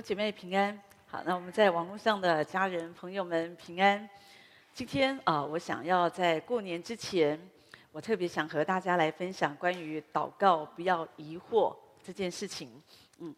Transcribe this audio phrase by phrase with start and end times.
[0.00, 0.80] 姐妹平安。
[1.06, 4.08] 好，那我们在网络上的家人朋友们平安。
[4.72, 7.38] 今天啊、我想要在过年之前，
[7.90, 12.80] 我特别想和大家来分享关于祷告不要疑惑这件事情。
[13.18, 13.34] 嗯，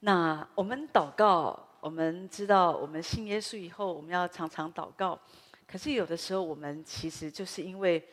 [0.00, 5.18] 那我们祷告，我们知道我们信耶稣以后，我们要常常祷告。
[5.66, 8.06] 可是有的时候，我们其实就是因为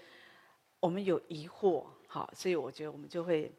[0.80, 3.52] 我们有疑惑，好，所以我觉得我们就会。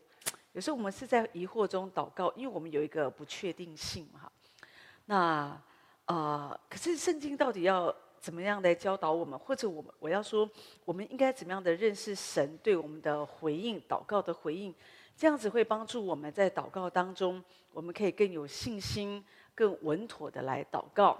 [0.54, 4.30] 有时候我们是在疑惑中祷告，因为我们有一个不确定性哈。
[5.06, 5.60] 那
[6.06, 9.36] 呃，可是圣经到底要怎么样来教导我们？
[9.36, 10.48] 或者我们我要说，
[10.84, 14.72] 我们应该怎么样的认识神对我们的回应、祷告的回应？
[15.16, 17.42] 这样子会帮助我们在祷告当中，
[17.72, 19.24] 我们可以更有信心、
[19.56, 21.18] 更稳妥的来祷告。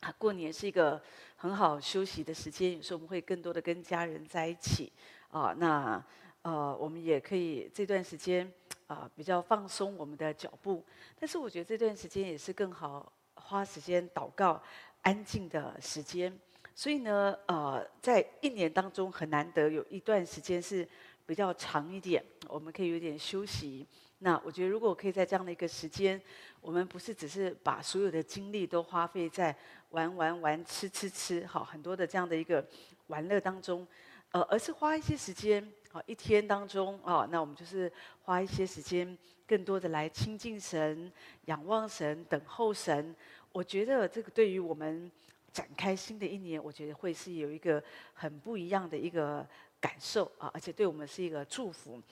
[0.00, 0.98] 啊，过年是一个
[1.36, 4.90] 很好休息的时间，有时候我们会更多的跟家人在一起
[5.28, 5.54] 啊。
[5.58, 6.02] 那
[6.42, 8.52] 呃，我们也可以这段时间
[8.86, 10.84] 啊、比较放松我们的脚步，
[11.18, 14.62] 但是我觉得这段时间也是更好花时间祷告、
[15.02, 16.36] 安静的时间。
[16.74, 20.86] 所以呢，呃，在一年当中很难得有一段时间是
[21.24, 23.86] 比较长一点，我们可以有点休息。
[24.18, 26.20] 那我觉得如果可以在这样的一个时间，
[26.60, 29.54] 我们不是只是把所有的精力都花费在
[29.90, 32.66] 玩玩玩、吃吃吃，好很多的这样的一个
[33.06, 33.86] 玩乐当中，
[34.32, 35.72] 呃，而是花一些时间。
[35.94, 37.88] 好，一天当中啊，那我们就是
[38.24, 41.12] 花一些时间，更多的来亲近神、
[41.44, 43.14] 仰望神、等候神。
[43.52, 45.08] 我觉得这个对于我们
[45.52, 47.80] 展开新的一年，我觉得会是有一个
[48.12, 49.46] 很不一样的一个
[49.80, 52.02] 感受啊，而且对我们是一个祝福。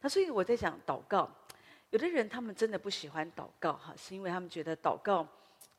[0.00, 1.30] 那所以我在想祷告，
[1.90, 5.24] 有的人他们真的不喜欢祷告哈，是因为他们觉得祷告，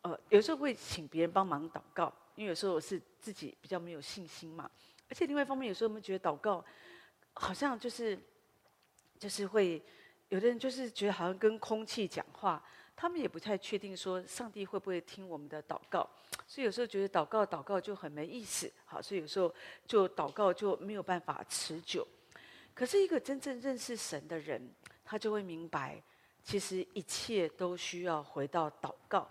[0.03, 4.71] 呃，有时候会请别人帮忙祷告，因为有时候我是自己比较没有信心嘛，
[5.09, 6.63] 而且另外一方面，有时候我们觉得祷告。
[7.33, 8.17] 好像就是，
[9.19, 9.81] 就是会，
[10.29, 12.63] 有的人就是觉得好像跟空气讲话，
[12.95, 16.07] 他们也不太确定说上帝会不会听我们的祷告，
[16.47, 19.53] 所以有时候觉得祷告祷告就很没意思，好，所以有时候
[19.87, 22.07] 就祷告就没有办法持久。
[22.73, 24.61] 可是一个真正认识神的人，
[25.03, 26.01] 他就会明白，
[26.43, 29.27] 其实一切都需要回到祷告，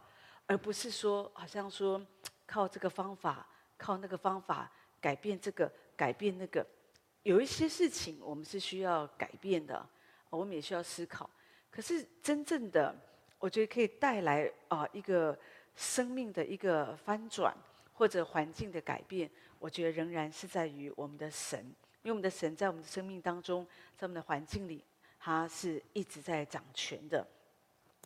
[0.47, 2.05] 而不是说好像说
[2.47, 3.47] 靠这个方法，
[3.77, 4.71] 靠那个方法
[5.01, 6.67] 改变这个，改变那个。
[7.23, 9.87] 有一些事情我们是需要改变的，
[10.29, 11.29] 我们也需要思考。
[11.71, 12.95] 可是真正的，
[13.39, 15.39] 我觉得可以带来啊一个
[15.77, 17.57] 生命的一个翻转，
[17.95, 21.61] 或者环境的改变，我觉得仍然是在于我们的神，
[22.03, 23.65] 因为我们的神在我们的生命当中，
[23.97, 24.85] 在我们的环境里，
[25.21, 27.27] 他是一直在掌权的。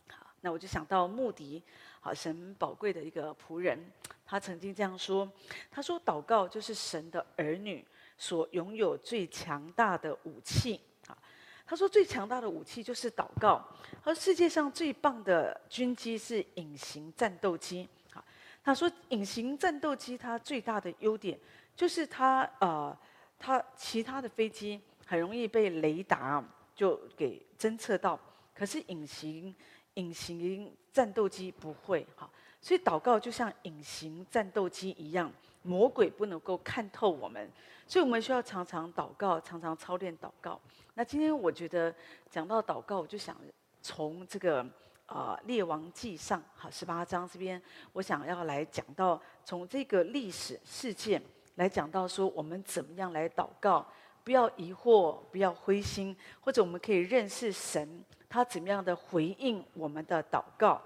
[0.09, 1.61] 好，那我就想到穆迪，
[1.99, 3.79] 好，神宝贵的一个仆人，
[4.25, 5.29] 他曾经这样说：
[5.71, 7.83] 他说，祷告就是神的儿女。
[8.17, 11.17] 所拥有最强大的武器啊！
[11.65, 13.63] 他说最强大的武器就是祷告。
[14.03, 18.23] 他说世界上最棒的军机是隐形战斗机啊！
[18.63, 21.39] 他说隐形战斗机它最大的优点
[21.75, 22.97] 就是它呃，
[23.37, 26.43] 它其他的飞机很容易被雷达
[26.75, 28.19] 就给侦测到，
[28.53, 29.55] 可是隐形
[29.93, 32.29] 隐形战斗机不会哈。
[32.59, 35.31] 所以祷告就像隐形战斗机一样。
[35.67, 37.51] 魔鬼不能够看透我们，
[37.85, 40.57] 所以我们需要常常祷告，常常操练祷告。
[40.93, 41.93] 那今天我觉得
[42.29, 43.35] 讲到祷告，我就想
[43.81, 44.65] 从这个
[45.07, 47.61] 呃列王记上好十八章这边，
[47.91, 51.21] 我想要来讲到从这个历史事件
[51.55, 53.85] 来讲到说我们怎么样来祷告，
[54.23, 60.81] 不要疑惑，不要灰心，或者我们可以认识神他怎么样的回应我们的祷告。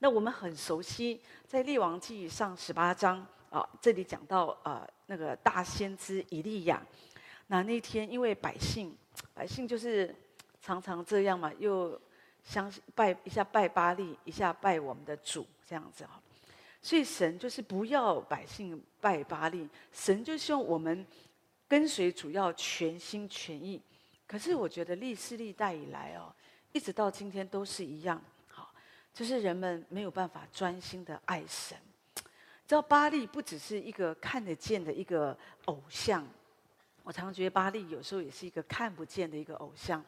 [0.00, 3.26] 那我们很熟悉在列王记上十八章。
[3.54, 6.84] 啊，这里讲到呃，那个大先知以利亚，
[7.46, 8.92] 那那天因为百姓，
[9.32, 10.12] 百姓就是
[10.60, 12.00] 常常这样嘛，又
[12.42, 16.20] 相信拜一下拜巴力，一下拜我们的主这样子哈，
[16.82, 21.06] 所以神就是不要百姓拜巴力，神就希望我们
[21.68, 23.80] 跟随主要全心全意。
[24.26, 26.34] 可是我觉得历世历代以来哦，
[26.72, 28.74] 一直到今天都是一样，好，
[29.12, 31.78] 就是人们没有办法专心的爱神。
[32.66, 36.26] 知道巴力不只是一个看得见的一个偶像，
[37.02, 40.02] 我常常觉得巴力有时候也是一个看不见的一个偶像，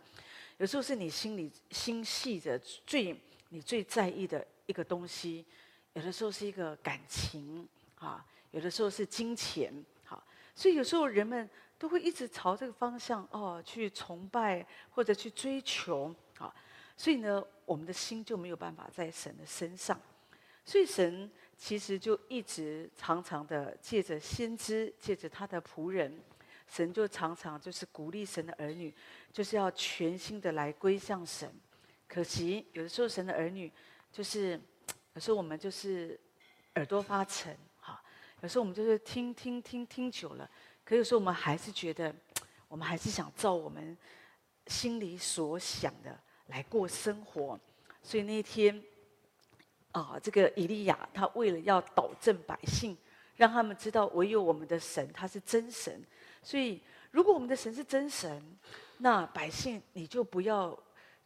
[0.57, 3.15] 有时候是你心里心系着最
[3.51, 5.45] 你最在意的一个东西，
[5.93, 7.69] 有的时候是一个感情
[7.99, 9.71] 啊，有的时候是金钱，
[10.03, 10.25] 好，
[10.55, 11.47] 所以有时候人们
[11.79, 16.55] 都会一直朝这个方向哦去崇拜或者去追求，好，
[16.97, 20.01] 所以呢，我们的心就没有办法在神的身上，
[20.65, 21.31] 所以神。
[21.57, 26.23] 其实就一直常常的借着先知，借着他的仆人，
[26.69, 28.95] 神就常常就是鼓励神的儿女，
[29.33, 31.51] 就是要全心的来归向神。
[32.07, 33.73] 可惜有的时候神的儿女
[34.13, 34.61] 就是
[35.15, 36.19] 有时候我们就是
[36.75, 38.01] 耳朵发沉，哈，
[38.43, 40.49] 有时候我们就是听听听听久了，
[40.85, 42.15] 可有时候我们还是觉得，
[42.69, 43.97] 我们还是想照我们
[44.67, 47.59] 心里所想的来过生活。
[48.03, 48.81] 所以那一天，
[49.99, 52.97] 啊，这个以利亚他为了要导正百姓，
[53.37, 56.05] 让他们知道唯有我们的神他是真神，
[56.43, 58.43] 所以如果我们的神是真神，
[58.99, 60.79] 那百姓你就不要。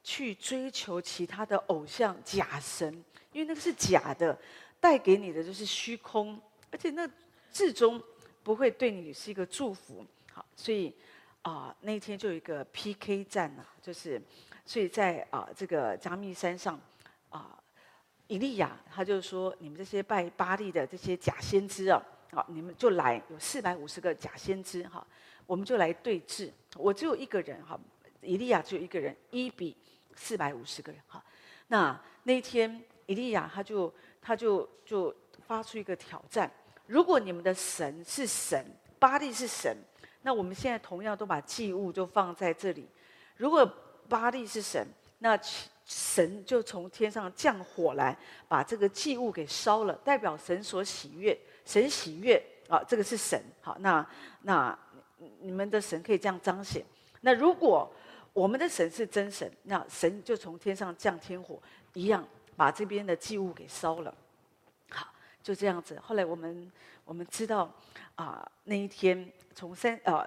[0.02, 2.90] 去追求其他的偶像假神，
[3.32, 4.34] 因为那个是假的，
[4.80, 6.40] 带给你的就是虚空，
[6.70, 7.06] 而且那
[7.52, 8.02] 至终
[8.42, 10.02] 不会对你是一个祝福。
[10.32, 10.90] 好，所以
[11.42, 14.18] 啊、那天就有一个 PK 战呐、啊，就是
[14.64, 16.80] 所以在啊、这个迦密山上
[17.28, 17.59] 啊、
[18.30, 22.00] 以利亚他就说：你们这些拜巴力的这些假先知啊，
[22.30, 25.04] 好，你们就来，有四百五十个假先知哈，
[25.46, 26.48] 我们就来对峙。
[26.76, 27.78] 我只有一个人哈。
[28.22, 29.74] 以利亚只有一个人，一比
[30.14, 31.24] 四百五十个人哈。
[31.68, 35.12] 那那一天，以利亚他就他就就
[35.46, 36.48] 发出一个挑战：
[36.86, 38.64] 如果你们的神是神，
[38.98, 39.74] 巴力是神，
[40.20, 42.86] 那我们现在同样都把祭物就放在这里。
[43.36, 43.66] 如果
[44.06, 44.86] 巴力是神，
[45.20, 45.38] 那
[45.86, 48.16] 神就从天上降火来，
[48.48, 53.42] 把这个祭物给烧了，代表神所喜悦，神喜悦啊，这个是神。
[53.60, 54.06] 好，那
[54.42, 54.78] 那
[55.40, 56.84] 你们的神可以这样彰显。
[57.22, 57.92] 那如果
[58.32, 61.60] 我们的神是真神，那神就从天上降天火，
[61.92, 62.26] 一样
[62.56, 64.14] 把这边的祭物给烧了。
[64.90, 65.12] 好，
[65.42, 66.00] 就这样子。
[66.00, 66.70] 后来我们
[67.04, 67.70] 我们知道
[68.14, 70.24] 啊、那一天从三呃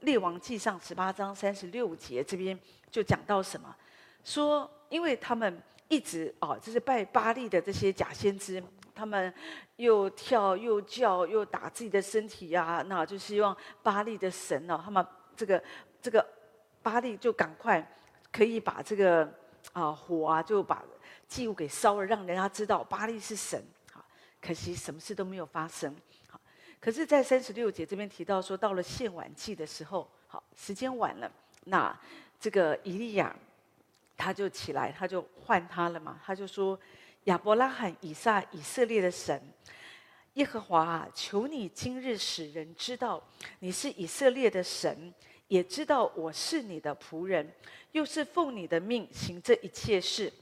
[0.00, 2.58] 列王记上十八章三十六节这边
[2.90, 3.74] 就讲到什么？
[4.24, 8.60] 说因为他们一直哦，就是拜巴力的这些假先知，
[8.94, 9.32] 他们
[9.76, 15.06] 又跳又叫又打自己的身体呀、啊，那就希望巴力的神呢、哦，他们
[15.36, 15.62] 这个
[16.02, 16.26] 这个。
[16.84, 17.82] 巴力就赶快
[18.30, 19.26] 可以把这个
[19.72, 20.84] 啊火啊，就把
[21.26, 23.64] 祭物给烧了，让人家知道巴力是神。
[23.90, 24.04] 好，
[24.38, 25.96] 可惜什么事都没有发生。
[26.28, 26.38] 好，
[26.78, 31.32] 可是，在三十六节这边提到说，到了献晚祭的时候，好，时间晚了，
[31.64, 31.98] 那
[32.38, 33.34] 这个以利亚
[34.16, 36.78] 他就起来，他就换他了嘛，他就说：
[37.24, 39.40] 亚伯拉罕、以撒、以色列的神，
[40.34, 43.22] 耶和华啊，求你今日使人知道
[43.60, 45.12] 你是以色列的神。
[45.48, 47.52] 也知道我是你的仆人，
[47.92, 50.32] 又是奉你的命行这一切事。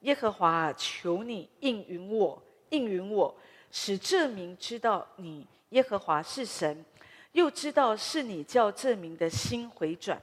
[0.00, 2.40] 耶和华啊，求你应允我，
[2.70, 3.36] 应允我，
[3.72, 6.84] 使这名知道你耶和华是神，
[7.32, 10.22] 又知道是你叫这名的心回转。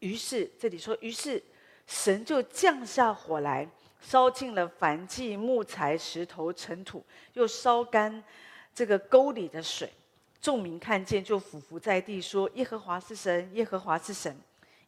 [0.00, 1.42] 于是这里说，于是
[1.90, 3.68] 神就降下火来，
[4.00, 8.22] 烧尽了凡祭、木材、石头、尘土，又烧干
[8.72, 9.92] 这个沟里的水。
[10.40, 14.34] 众民看见，就俯伏在地，说：“耶和华是神，耶和华是神。”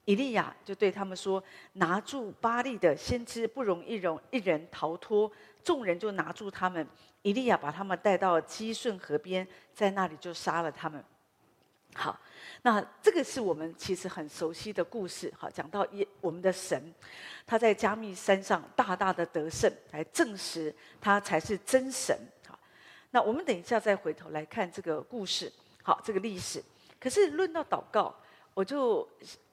[0.07, 1.43] 以利亚就对他们说
[1.75, 5.31] ：“拿住巴力的先知，不容一容一人逃脱。”
[5.65, 6.87] 众人就拿住他们。
[7.23, 11.05] 以利亚把他们带到基顺河边，在那里就杀了他们。
[11.95, 12.19] 好，
[12.63, 15.33] 那这个是我们其实很熟悉的故事。
[15.37, 16.93] 好，讲到耶我们的神，
[17.47, 22.19] 他在加密山上大大的得胜，来证实他才是真神。
[23.11, 25.53] 那我们等一下再回头来看这个故事，
[25.83, 26.65] 好，这个历史。
[26.99, 28.15] 可是论到祷告，
[28.55, 29.07] 我就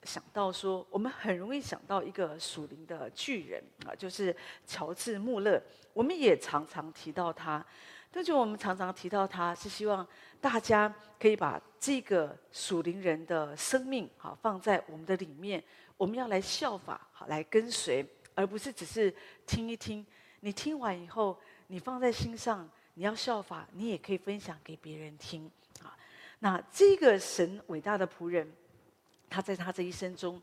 [0.04, 4.34] 想到说，我们很容易想到一个属灵的巨人啊，就是
[4.66, 5.62] 乔治·穆勒。
[5.92, 7.66] 我们也常常提到他，
[8.10, 10.08] 但是我们常常提到他是希望
[10.42, 15.64] 大家可以把这个属灵人的生命好放在我们的里面，
[15.98, 18.06] 我们要来效法，好来跟随，
[18.36, 19.14] 而不是只是
[19.46, 20.06] 听一听。
[20.40, 22.69] 你听完以后，你放在心上。
[22.96, 25.50] 你要效法，你也可以分享给别人听
[25.81, 25.96] 啊。
[26.40, 28.46] 那这个神伟大的仆人，
[29.30, 30.42] 他在他这一生中，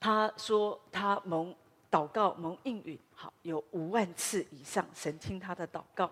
[0.00, 1.54] 他说他蒙
[1.90, 6.10] 祷告蒙应允，好有五万次以上，神听他的祷告。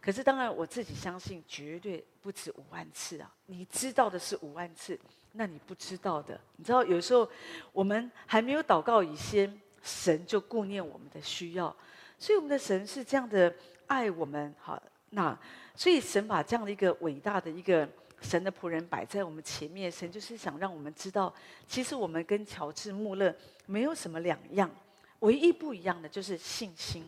[0.00, 3.30] 可是当然我自己相信，绝对不止五万次啊。
[3.46, 4.98] 你知道的是五万次，
[5.32, 7.28] 那你不知道的，你知道有时候
[7.72, 11.74] 我们还没有祷告以先，神就顾念我们的需要，
[12.18, 13.54] 所以我们的神是这样的
[13.86, 14.82] 爱我们，好。
[15.12, 15.36] 那
[15.74, 17.88] 所以神把这样的一个伟大的一个
[18.20, 21.34] 神的仆人摆在我们前面，神就是想让我们知道，
[21.66, 23.34] 其实我们跟乔治·穆勒
[23.66, 24.70] 没有什么两样，
[25.18, 27.04] 唯一不一样的就是信心。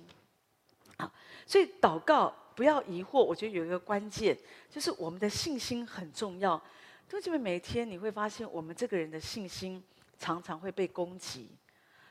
[0.97, 1.13] 啊，
[1.47, 4.37] 所以祷告不要疑惑，我觉得有一个关键
[4.71, 6.61] 就是我们的信心很重要。
[7.09, 9.83] 同学们，每天你会发现，我们这个人的信心
[10.19, 11.51] 常常会被攻击。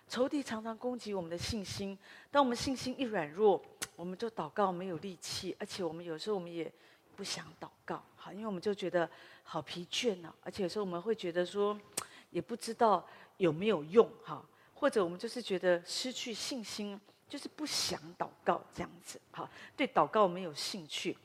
[0.07, 1.97] 仇敌常常攻击我们的信心，
[2.29, 3.63] 当我们信心一软弱，
[3.95, 6.69] 我们就祷告没有力气，而且我们有时候我们也
[7.15, 9.09] 不想祷告，好，因为我们就觉得
[9.43, 11.79] 好疲倦呢，而且有时候我们会觉得说，
[12.29, 13.07] 也不知道
[13.37, 16.99] 有没有用，哈，或者我们就是觉得失去信心，
[17.31, 21.17] 就是不想祷告这样子，好，对祷告没有兴趣。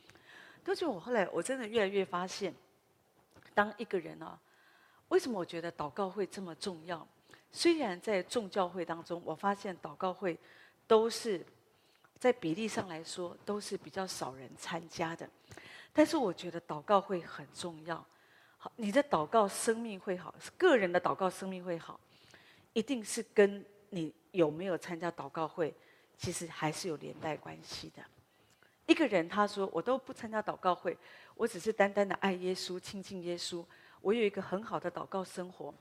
[0.62, 2.54] 但是我后来我真的越来越发现，
[3.52, 4.38] 当一个人啊，
[5.08, 7.04] 为什么我觉得祷告会这么重要？
[7.50, 10.38] 虽然在众教会当中，我发现祷告会
[10.86, 11.44] 都是
[12.20, 15.28] 在比例上来说都是比较少人参加的，
[15.92, 17.96] 但是我觉得祷告会很重要。
[18.58, 21.98] 好，你的祷告生命会好，个人的祷告生命会好，
[22.74, 25.74] 一定是跟你有没有参加祷告会，
[26.16, 28.02] 其实还是有连带关系的。
[28.86, 30.96] 一个人他说：“我都不参加祷告会，
[31.34, 33.64] 我只是单单的爱耶稣、亲近耶稣，
[34.00, 35.74] 我有一个很好的祷告生活。”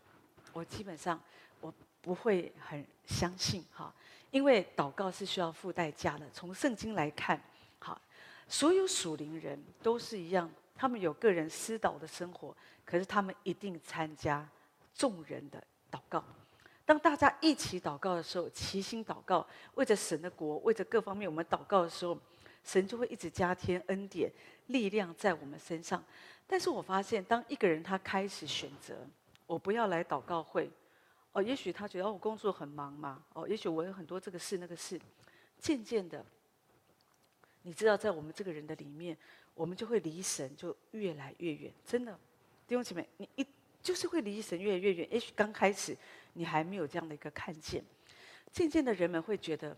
[0.53, 1.19] 我基本上。
[1.61, 3.91] 我不会很相信哈，
[4.29, 6.29] 因为祷告是需要付代价的。
[6.31, 7.41] 从圣经来看，
[7.79, 7.99] 好，
[8.47, 14.47] 所有属灵人都是一样，他们有个人私祷的生活，可是他们一定参加
[14.93, 16.23] 众人的祷告。
[16.85, 22.15] 当大家一起祷告的时候，齐心祷告，为着神的国，为着各方面，我们祷告的时候，
[22.63, 24.31] 神就会一直加添恩典、
[24.67, 26.03] 力量在我们身上。
[26.45, 28.95] 但是我发现，当一个人他开始选择，
[29.47, 30.69] 我不要来祷告会。
[31.31, 33.21] 哦，也许他觉得，我工作很忙嘛。
[33.33, 35.01] 哦，也许我有很多这个事那个事。
[35.57, 36.23] 渐渐的，
[37.63, 39.17] 你知道，在我们这个人的里面，
[39.55, 41.73] 我们就会离神就越来越远。
[41.83, 42.17] 真的，
[42.67, 43.45] 弟兄姐妹，你一
[43.85, 45.07] 就是会离神越来越远。
[45.11, 45.95] 也许刚开始
[46.33, 47.85] 你还没有这样的一个看见，
[48.51, 49.77] 渐渐的，人们会觉得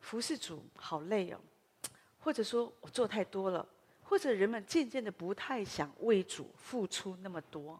[0.00, 1.38] 服侍主好累哦，
[2.18, 3.66] 或者说我做太多了，
[4.02, 7.78] 或者人们渐渐的不太想为主付出那么多。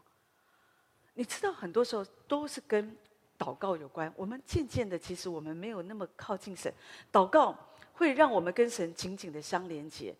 [1.15, 2.95] 你知道，很多时候都是跟
[3.39, 4.13] 祷告有关。
[4.15, 6.71] 我们渐渐的，其实我们没有那么靠近神。
[7.11, 7.57] 祷告
[7.95, 10.15] 会让我们跟神紧紧的相连接。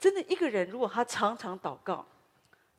[0.00, 2.04] 真的，一个人如果他常常祷告，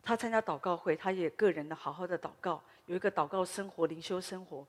[0.03, 4.65] 他参加祷告会，他也个人的好好的祷告，有一个祷告生活、灵修生活。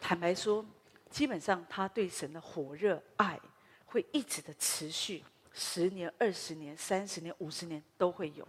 [0.00, 0.64] 坦白说，
[1.10, 3.40] 基本上他对神的火热爱
[3.86, 8.46] 会一直的持续，十年、二十年、三十年、五十年都会有。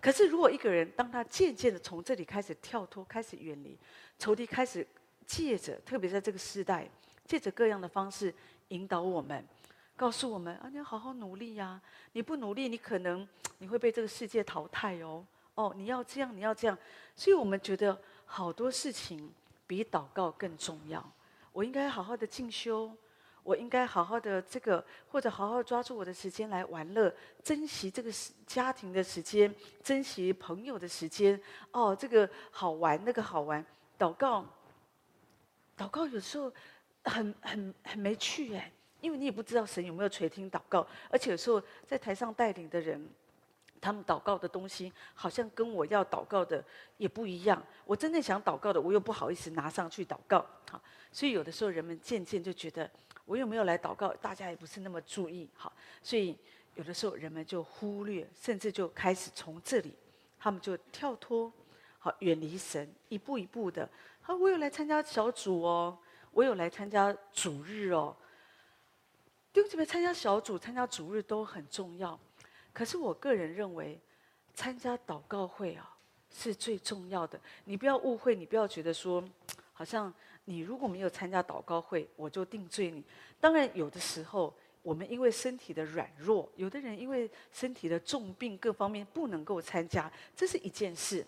[0.00, 3.78] 可是，如果一个人当他渐渐的从这里开始跳脱，开始远离，
[4.18, 4.86] 仇敌开始
[5.24, 6.90] 借着，特别在这个时代，
[7.24, 8.34] 借着各样的方式
[8.68, 9.46] 引导我们，
[9.96, 11.80] 告诉我们啊，你要好好努力呀、
[12.12, 13.26] 你不努力，你可能
[13.58, 15.24] 你会被这个世界淘汰哦。
[15.54, 16.76] 哦，你要这样，你要这样。
[17.14, 19.32] 所以我们觉得好多事情
[19.66, 21.04] 比祷告更重要。
[21.52, 22.94] 我应该好好的进修。
[23.44, 28.08] 我应该好好的这个，或者好好抓住我的时间来玩乐，珍惜这个
[28.46, 31.42] 家庭的时间，珍惜朋友的时间。
[31.72, 33.66] 哦，这个好玩，那个好玩。
[33.98, 34.46] 祷告，
[35.76, 36.52] 祷告有时候
[37.02, 38.70] 很很很没趣哎，
[39.02, 43.06] 因为你也不知道神有没有垂听祷告，而且有时候在台上带领的人，
[43.78, 46.64] 他们祷告的东西好像跟我要祷告的
[46.96, 47.62] 也不一样。
[47.84, 50.46] 我真正想祷告的，我又不好意思拿上去祷告。
[50.70, 50.80] 好，
[51.12, 52.90] 所以有的时候人们渐渐就觉得。
[53.24, 54.12] 我有没有来祷告？
[54.14, 56.36] 大家也不是那么注意，好，所以
[56.74, 59.94] 有的时候人们就忽略，甚至就开始从这里，
[60.40, 61.50] 他们就跳脱，
[62.00, 63.88] 好，远离神，一步一步的。
[64.22, 65.96] 好，我有来参加小组哦，
[66.32, 68.14] 我有来参加主日哦。
[69.52, 72.18] 弟兄姊妹，参加小组、参加主日都很重要，
[72.72, 74.00] 可是我个人认为，
[74.54, 75.94] 参加祷告会啊
[76.30, 77.38] 是最重要的。
[77.64, 79.22] 你不要误会，你不要觉得说，
[79.72, 80.12] 好像。
[80.46, 83.00] 你如果没有参加祷告会，我就定罪你。
[83.38, 91.24] 当然，有的时候我们因为身体的软弱，有的人因为身体的重病各方面不能够参加，这是一件事。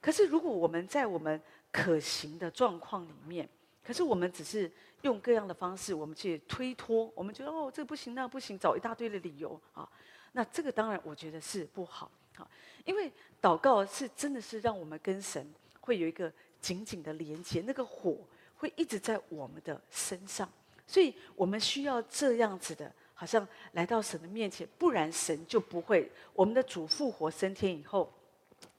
[0.00, 3.48] 可是，如果我们在我们可行的状况里面，
[3.82, 4.70] 可是我们只是
[5.02, 9.88] 用各样的方式，我们去推脱，我们觉得哦，这个不行，那不行，找一大堆的理由啊。
[10.32, 12.46] 那这个当然我觉得是不好啊，
[12.84, 15.46] 因为祷告是真的是让我们跟神
[15.80, 16.32] 会有一个。
[16.60, 18.18] 紧紧的连接，那个火
[18.56, 20.50] 会一直在我们的身上，
[20.88, 26.10] 所以我们需要这样子的，好像来到神的面前，不然神就不会。
[26.34, 28.12] 我们的主复活升天以后，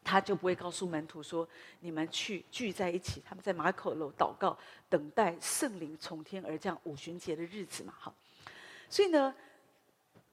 [0.10, 1.48] 他就不会告诉门徒说
[1.82, 4.58] ：“你们去聚在一起。”他们在马可楼祷告，
[4.90, 7.94] 等待圣灵从天而降五旬节的日子嘛。
[7.96, 8.12] 好，
[8.90, 9.32] 所以呢，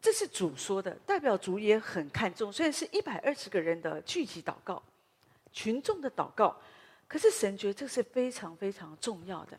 [0.01, 2.51] 这是主说的，代表主也很看重。
[2.51, 4.83] 虽然是一百二十个人的聚集祷告，
[5.53, 6.57] 群众的祷告。
[7.07, 9.59] 可是神觉得这是非常非常重要的。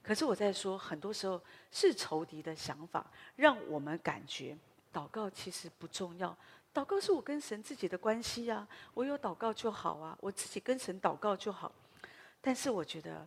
[0.00, 1.42] 可是我在说，很多时候
[1.72, 3.04] 是仇敌的想法，
[3.34, 4.56] 让我们感觉
[4.94, 6.34] 祷告其实不重要。
[6.76, 11.72] 祷告是我跟神自己的关系呀，我有祷告就好啊，我自己跟神祷告就好。
[12.42, 13.26] 但是我觉得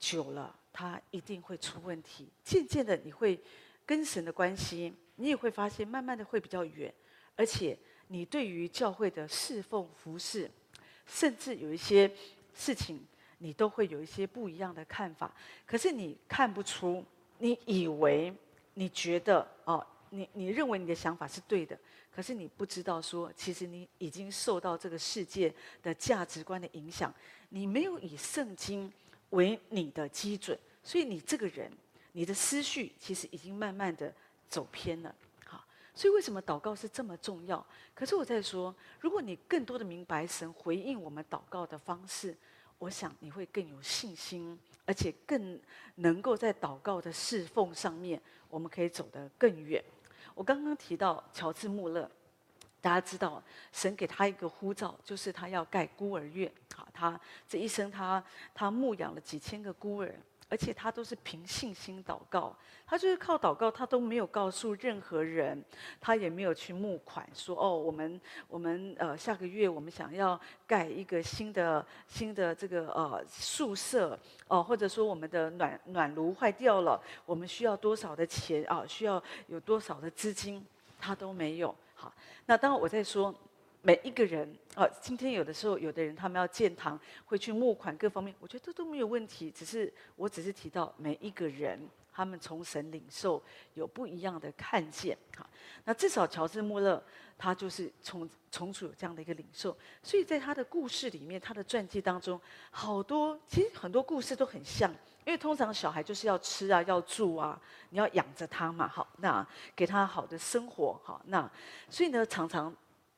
[0.00, 2.28] 久了，它一定会出问题。
[2.42, 3.40] 渐渐的，你会
[3.86, 6.92] 跟神的关系，你也会发现慢慢的会比较远，
[7.36, 7.78] 而且
[8.08, 10.50] 你对于教会的侍奉服饰，
[11.06, 12.10] 甚至有一些。
[12.54, 13.06] 事情
[13.38, 15.32] 你都会有一些不一样的看法，
[15.64, 17.04] 可是你看不出，
[17.38, 18.34] 你以为
[18.74, 21.78] 你觉得哦，你你认为你的想法是对的，
[22.10, 27.12] 可是你不知道说，其实你已经受到这个世界的价值观的影响，
[27.48, 28.92] 你没有以圣经
[29.30, 31.70] 为你的基准，所以你这个人，
[32.12, 34.12] 你的思绪其实已经慢慢的
[34.48, 35.14] 走偏了。
[35.44, 37.64] 好，所以为什么祷告是这么重要？
[37.94, 42.36] 可是我在说，如果你更多的明白神回应我们祷告的方式，
[42.78, 45.60] 我想你会更有信心，而且更
[45.96, 49.82] 能够在祷告的侍奉上面，我们可以走得更远。
[50.38, 52.08] 我刚刚提到乔治·穆勒，
[52.80, 53.42] 大家知道，
[53.72, 56.48] 神给他一个呼召，就是他要盖孤儿院。
[56.72, 58.22] 好，他这一生他
[58.54, 60.14] 他牧养了几千个孤儿。
[60.48, 65.62] 而且他都是凭信心祷告，他就是靠祷告，他都没有告诉任何人，
[66.00, 80.64] 他也没有去募款，说哦，我们我们呃下个月我们想要盖一个新的新的这个呃宿舍哦、呃，或者说我们的暖暖炉坏掉了，我们需要多少的钱啊、需要有多少的资金？
[80.98, 81.74] 他都没有。
[81.94, 82.12] 好，
[82.46, 83.34] 那当我在说。
[83.80, 89.50] 每一个人啊，今天有的时候，有的人他们要建堂，会去募款各方面，我觉得这都没有问题。
[89.50, 91.80] 只是我只是提到每一个人，
[92.12, 93.42] 他们从神领受
[93.74, 95.16] 有不一样的看见。
[95.36, 95.48] 好，
[95.84, 97.02] 那至少乔治·穆勒
[97.38, 102.38] 他就是从从属有这样的一个领受，所以在他的故事里面，他的传记当中，
[102.70, 104.90] 好多其实很多故事都很像，
[105.24, 107.58] 因为通常小孩就是要吃啊，要住啊，
[107.90, 111.48] 你要养着他嘛，好，那给他好的生活，好，那
[111.88, 112.74] 所以呢，常常。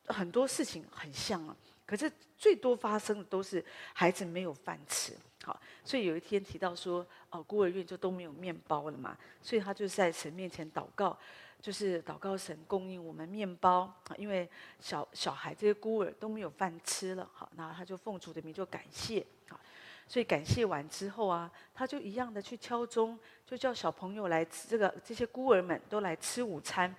[0.07, 1.55] 很多事情很像啊，
[1.85, 5.13] 可是最多发生的都是孩子没有饭吃。
[5.43, 11.17] 好，所以有一天提到说，哦，孤儿院就都没有面包了嘛，所以他就在神面前祷告，
[11.59, 14.47] 就是祷告神供应我们面包，因为
[14.79, 17.27] 小小孩这些孤儿都没有饭吃了。
[17.33, 19.25] 好，然后他就奉主的名就感谢。
[19.49, 19.59] 好，
[20.07, 26.93] 所以感谢完之后啊，他就一样的去敲钟，就叫小朋友来吃这个，这些孤儿们都来吃午餐。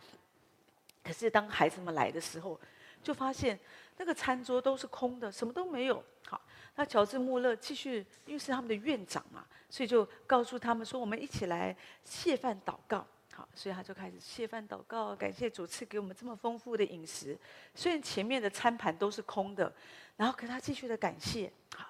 [1.05, 2.61] 可是当孩子们来的时候，
[3.03, 3.59] 就发现
[3.97, 6.03] 那个餐桌都是空的，什么都没有。
[6.25, 6.41] 好，
[6.77, 17.37] 那乔治·穆勒继续，因为是他们的院长嘛，所以就告诉他们说：“我们一起来谢饭祷告。”好，所以他就开始谢饭祷告，感谢主赐给我们这么丰富的饮食。
[17.75, 19.73] 虽然前面的餐盘都是空的，
[20.17, 21.53] 然后可他继续的感谢。
[21.75, 21.87] 好，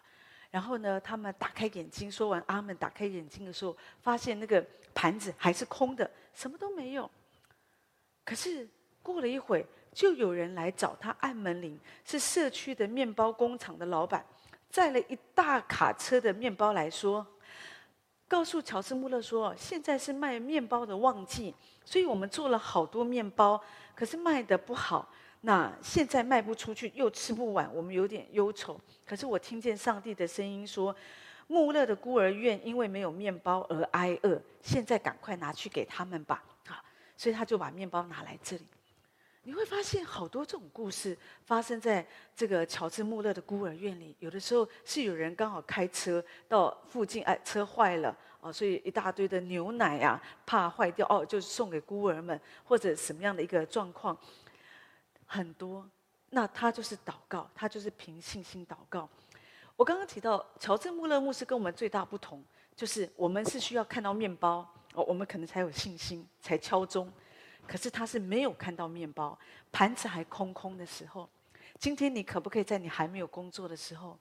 [0.50, 7.10] 然后呢，他们打开眼睛，说完阿门，打开眼睛的时候，发现那个盘子还是空的，什么都没有。
[8.24, 8.68] 可是
[9.02, 9.64] 过了一会。
[9.92, 14.24] 就有人来找他按门铃，是社区的面包工厂的老板，
[14.70, 17.26] 载了一大卡车的面包来说，
[18.26, 23.62] 告诉乔治·穆勒说，现在是卖面包的旺季，所以我们做了好多面包，
[23.94, 25.06] 可是卖得不好，
[25.42, 28.80] 那现在卖不出去，又吃不完，我们有点忧愁。
[29.04, 30.96] 可是我听见上帝的声音说，
[31.48, 36.42] 穆勒的孤儿院因为没有面包而挨饿，现在赶快拿去给他们吧。
[36.68, 36.82] 啊，
[37.14, 38.66] 所以他就把面包拿来这里。
[39.44, 44.14] 你会发现好多这种故事发生在这个乔治·穆勒的孤儿院里。
[44.20, 54.16] 有的时候是有人刚好开车到附近，哎，车坏了哦，所以一大堆的牛奶啊，怕坏掉哦，就送给孤儿们，或者什么样的一个状况，
[55.26, 55.88] 很多。
[56.30, 59.08] 那他就是祷告，他就是凭信心祷告。
[59.74, 62.42] 我刚刚提到乔治·穆勒牧师跟我们最大不同，
[62.76, 67.12] 就是我们是需要看到面包哦，我们可能才有信心，才敲钟。
[67.66, 69.38] 可是他是没有看到面包，
[69.70, 71.28] 盘子还空空的时候。
[71.78, 74.18] 今天你可不可以在你还没有工作的时候，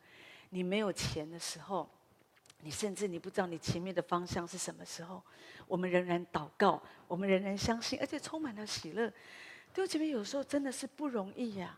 [0.50, 1.88] 你没有钱的时候，
[2.62, 5.22] 你甚至你不知道你前面的方向是什么时候，
[5.68, 9.08] 我们仍然祷告，我们仍然相信，而且充满了喜乐。
[9.74, 11.78] 弟兄姐妹，有时候真的是不容易呀。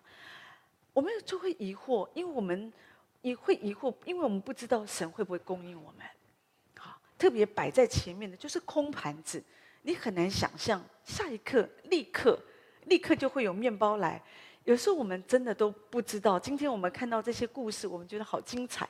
[0.93, 2.71] 我们就会疑惑，因为我们
[3.21, 6.05] 也会疑惑，因为我们不知道神会不会供应我们。
[6.77, 9.43] 好，特别摆在前面的就是空盘子。
[9.83, 12.37] 你很难想象，下一刻立刻
[12.85, 14.21] 立刻就会有面包来。
[14.63, 16.39] 有时候我们真的都不知道。
[16.39, 18.87] 今天我们看到这些故事，我们觉得好精彩。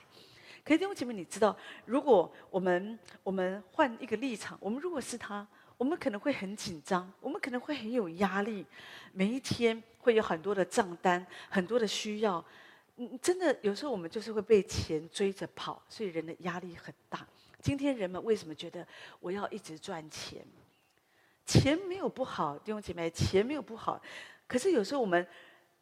[0.64, 5.46] 可是弟兄姐妹，你知道，如果我们我们换一个立场，我们如果是他，
[5.78, 8.66] 我们可能会很紧张，我们可能会很有压力。
[9.12, 12.44] 每一天会有很多的账单，很多的需要。
[12.98, 17.28] 嗯，真的有时候我们就是会被钱追着跑，所以人的压力很大。
[17.60, 18.88] 今天人们为什么觉得
[19.20, 20.46] 我要一直赚钱？
[21.46, 24.02] 钱没有不好，弟兄姐妹，钱没有不好。
[24.48, 25.26] 可是有时候我们，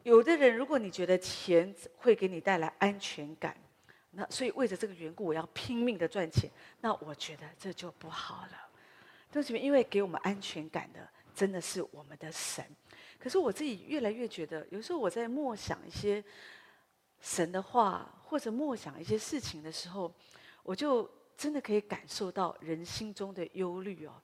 [0.02, 3.56] 有的人，如果你觉得钱会给你带来安全感，
[4.10, 8.70] 那所以为了这个缘故，我要拼命的赚钱，那我觉得这就不好了。
[9.30, 12.64] 弟兄姐妹，因为给我们安全感的真的是我们的神。
[13.18, 16.22] 可是我自己越来越觉得，有时候我在默想一些
[17.20, 20.12] 神的话，或者默想一些事情的时候，
[20.62, 24.20] 我就真的可以感受到人心中的忧虑哦。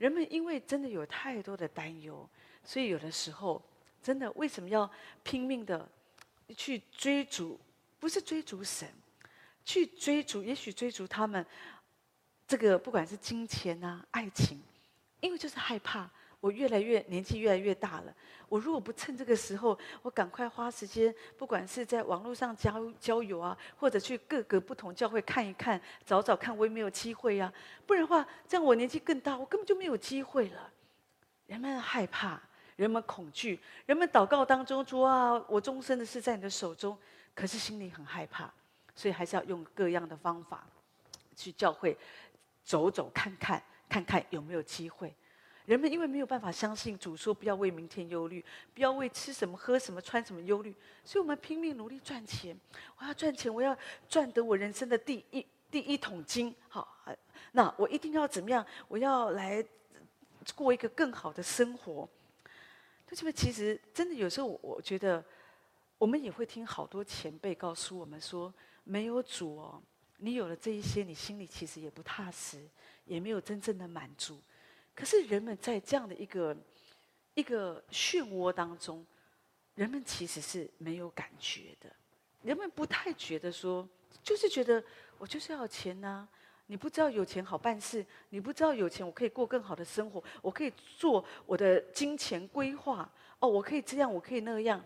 [0.00, 2.26] 人们因为真的有太多的担忧，
[2.64, 3.62] 所以有的时候
[4.02, 4.90] 真的为什么要
[5.22, 5.86] 拼命的
[6.56, 7.60] 去追逐？
[7.98, 8.88] 不是追逐神，
[9.62, 11.44] 去追逐，也许追逐他们
[12.48, 14.58] 这个不管是金钱啊、爱情，
[15.20, 16.10] 因为就是害怕。
[16.40, 18.14] 我越来越年纪越来越大了，
[18.48, 27.52] 我如果不趁这个时候，我赶快花时间，不管是在网络上交交友啊，或者去各个不同教会看一看，找找看，我也没有机会呀、啊。
[27.86, 30.72] 不然的话，这样我年纪更大，我根本就没有机会了。
[31.46, 32.40] 人们害怕，
[32.76, 36.96] 人们恐惧，人们祷告当中说啊，我终身的事在你的手中，
[37.34, 38.50] 可是心里很害怕，
[38.94, 40.66] 所以还是要用各样的方法
[41.36, 41.94] 去教会
[42.64, 45.14] 走走看看，看看有没有机会。
[45.70, 52.58] 人们因为没有办法相信主说不要为明天忧虑，不要为吃什么喝什么穿什么忧虑，所以我们拼命努力赚钱。
[52.98, 53.78] 我要赚钱，我要
[54.08, 56.52] 赚得我人生的第一第一桶金。
[56.68, 56.98] 好，
[57.52, 58.66] 那我一定要怎么样？
[58.88, 59.64] 我要来
[60.56, 62.08] 过一个更好的生活。
[63.06, 65.24] 同学们，其实真的有时候，我觉得
[65.98, 68.52] 我们也会听好多前辈告诉我们说，
[68.82, 69.80] 没有主哦，
[70.16, 72.60] 你有了这一些，你心里其实也不踏实，
[73.04, 74.36] 也没有真正的满足。
[74.94, 76.56] 可是人们在这样的一个
[77.34, 79.04] 一个漩涡当中，
[79.74, 81.90] 人们其实是没有感觉的。
[82.42, 83.88] 人们不太觉得说，
[84.22, 84.82] 就是觉得
[85.18, 86.28] 我就是要钱呐、
[86.66, 93.10] 你不知道有钱好办事，你不知道有钱我可以过更好的生活，我可以做我的金钱规划。
[93.40, 94.84] 哦，我可以这样，我可以那样。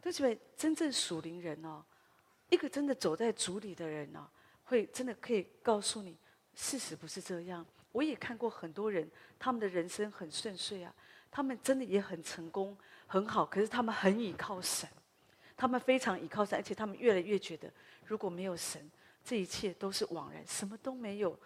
[0.00, 1.84] 但是真正属灵人哦，
[2.50, 4.28] 一个真的走在主里的人哦，
[4.64, 6.18] 会真的可以告诉你，
[6.54, 7.64] 事实不是这样。
[7.94, 10.92] 我也看过很多人，他们的人生很顺遂啊，
[11.30, 12.76] 他们真的也很成功，
[13.06, 13.46] 很好。
[13.46, 14.88] 可是他们很倚靠神，
[15.56, 17.72] 他们非常倚靠神，而且他们越来越觉得，
[18.04, 18.90] 如果没有神，
[19.24, 21.38] 这一切都是枉然，什么都没有。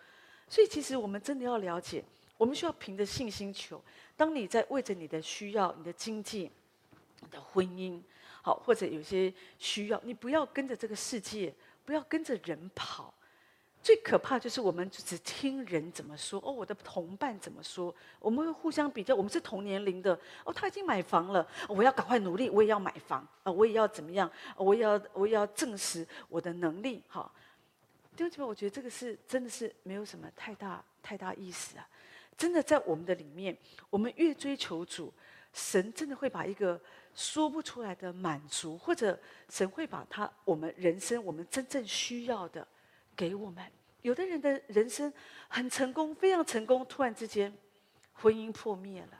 [0.48, 2.02] 所以，其实我们真的要了解，
[2.38, 3.84] 我们需要凭着信心求。
[4.16, 6.50] 当你在为着你的需要、你的经济、
[7.20, 8.00] 你的婚姻，
[8.40, 13.12] 好，或者有些需要，你不要跟着这个世界，不要跟着人跑。
[13.82, 19.14] 最可怕就是我们只听人怎么说哦，我的同伴怎么说，我们会互相比较。
[19.14, 24.30] 我们是同年龄的哦，他已经买房了，我要赶快努力，我也要买房啊，我也要怎么样？
[24.56, 27.02] 我也要我也要证实我的能力。
[27.08, 27.32] 好，
[28.14, 31.88] 弟兄姐妹，我觉得这个是真的是没有什么太大太大意思啊！
[32.36, 33.56] 真的在我们的里面，
[33.88, 35.12] 我们越追求主，
[35.52, 36.78] 神真的会把一个
[37.14, 42.66] 说不出来的满足，或者神会把他我们人生我们真正需要的。
[43.18, 43.64] 给我们，
[44.02, 45.12] 有的人的人生
[45.48, 47.52] 很成功，非常成功，突然之间
[48.12, 49.18] 婚姻破灭了。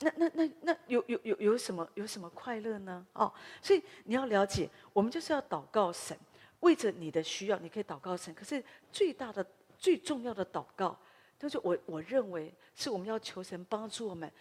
[0.00, 3.06] 那那那那有有有有什么有什么快乐呢？
[3.12, 6.16] 哦，所以你要了解，我们就是要祷告神，
[6.60, 8.32] 为着你的需要，你可以祷告神。
[8.34, 9.44] 可是最大的、
[9.76, 10.98] 最重要的祷告，
[11.38, 14.32] 就是我我认为是我们要求神帮助我们，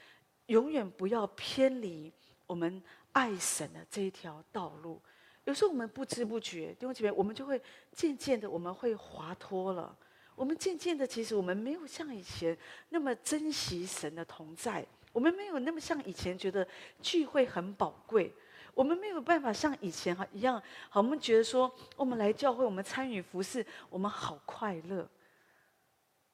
[0.46, 2.14] 永远不要偏离
[2.46, 5.02] 我们爱神的这一条道路。
[5.48, 7.60] 有时候我们不知不觉，弟兄姐妹，我们就会
[7.94, 9.98] 渐渐的，我们会滑脱了。
[10.36, 12.56] 我们渐渐的，其实我们没有像以前
[12.90, 16.68] 那么珍惜神的同在，我们没有那么像以前觉得
[17.02, 18.30] 聚会很宝贵，
[18.74, 25.10] 我们没有办法像以前哈一样，好，我们觉得说我们来教会，我们参与服事，我们好快乐。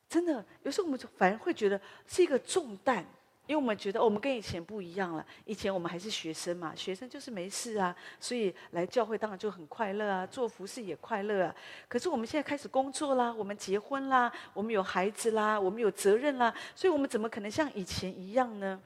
[0.10, 3.06] 真的，有时候我们就反而会觉得是一个重担。
[3.46, 11.56] 因为我们觉得我们跟以前不一样了，以前我们还是学生嘛，学生就是没事啊，所以来教会当然就很快乐啊，做服事也快乐啊。
[11.90, 18.82] 可是我们现在开始工作啦，我们结婚啦，我们有孩子啦，我们有责任啦，所以我们怎么可能像以前一样呢？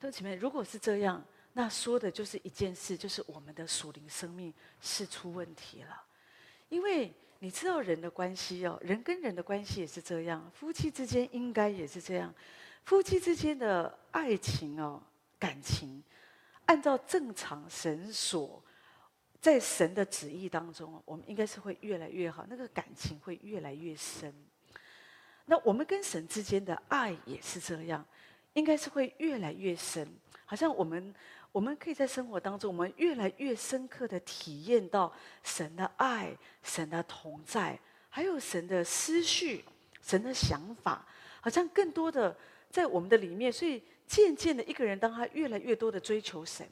[0.00, 6.02] 弟兄姐妹，如果是这样，那说的就是一件事，就是我们的属灵生命是出问题了。
[6.70, 12.34] 因为你知道人的关系哦，人跟人的关系也是这样，夫妻之间应该也是这样。
[12.86, 15.02] 夫妻之间的爱情哦，
[15.40, 16.00] 感情，
[16.66, 18.62] 按照正常神所，
[19.40, 24.32] 在神的旨意当中，我们应该是会越来越好，那个感情会越来越深。
[25.46, 28.06] 那我们跟神之间的爱也是这样，
[28.52, 30.08] 应该是会越来越深。
[30.44, 31.12] 好像我们，
[31.50, 37.76] 我们可以在生活当中，我们越来越深刻的体验到神的爱、神的同在，
[38.08, 39.64] 还有神的思绪、
[40.00, 41.04] 神的想法，
[41.40, 42.38] 好像更多的。
[42.76, 46.68] 在我们的里面，所以渐渐的，一个人当他越来越多的追求神，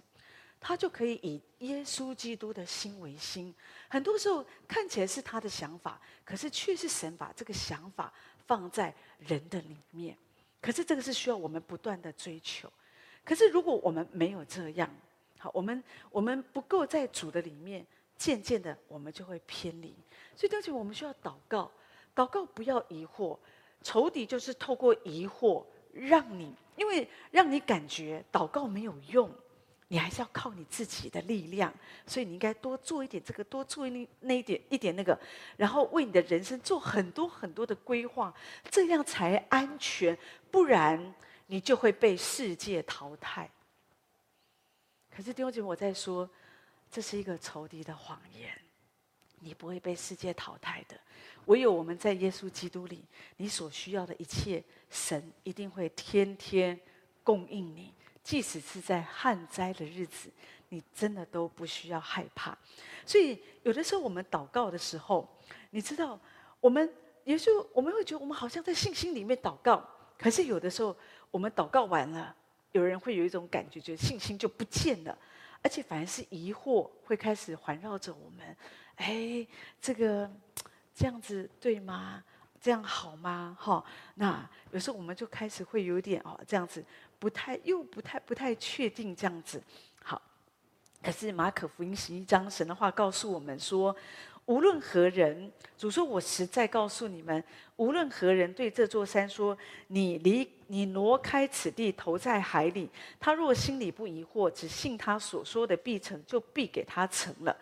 [0.60, 3.54] 他就可以以耶稣基督的心为心。
[3.88, 8.12] 很多时候看起来是他的想法，可是却是神把这个想法
[8.46, 10.14] 放在人的里面。
[10.60, 12.70] 可是这个是需要我们不断的追求。
[13.24, 14.94] 可是如果我们没有这样，
[15.38, 17.86] 好，我们我们不够在主的里面，
[18.18, 19.96] 渐渐的我们就会偏离。
[20.36, 21.72] 所以，而且我们需要祷告。
[22.14, 23.38] 祷告不要疑惑，
[23.82, 29.32] 仇敌就是透过疑惑让你，因为让你感觉祷告没有用。
[29.88, 31.72] 你还是要靠你自己的力量，
[32.06, 35.16] 所以你应该多做一点这个，多做一那一点一点那个，
[35.56, 38.34] 然后为你的人生做很多很多的规划，
[38.70, 40.18] 这样才安全。
[40.50, 41.14] 不然
[41.46, 43.48] 你就会被世界淘汰。
[45.14, 46.28] 可是弟兄姐妹，我在说，
[46.90, 48.50] 这是一个仇敌的谎言，
[49.38, 50.98] 你不会被世界淘汰的。
[51.44, 53.04] 唯有我们在耶稣基督里，
[53.36, 56.78] 你所需要的一切，神一定会天天
[57.24, 57.92] 供应你。
[58.22, 60.30] 即使是在旱灾的日子，
[60.70, 62.56] 你真的都不需要害怕。
[63.04, 65.28] 所以有的时候我们祷告的时候，
[65.70, 66.18] 你知道，
[66.58, 66.90] 我们
[67.24, 70.96] 也就我们会觉得我们好像在信心里面祷告，可是有的时候
[71.30, 72.34] 我们祷告完了，
[72.72, 75.18] 有人会有一种感觉，觉得信心就不见了，
[75.60, 78.56] 而且反而是疑惑会开始环绕着我们。
[78.94, 79.46] 哎，
[79.82, 80.30] 这个
[80.94, 82.24] 这样子对吗？
[82.64, 83.54] 这样好吗？
[83.60, 86.82] 哈，那有时候我们就开始会有点哦，这样子。
[87.18, 89.62] 不太又不太不太确定这样子，
[90.02, 90.20] 好。
[91.02, 93.94] 可是马可福音十一章神的话告诉我们说，
[94.46, 97.44] 无论何人，主说我实在告诉你们，
[97.76, 99.54] 无论何人对这座山说，
[99.88, 102.88] 你离你挪开此地，投在海里，
[103.20, 107.54] 他若心里不疑惑，只信他所说的必成，就必给他成了。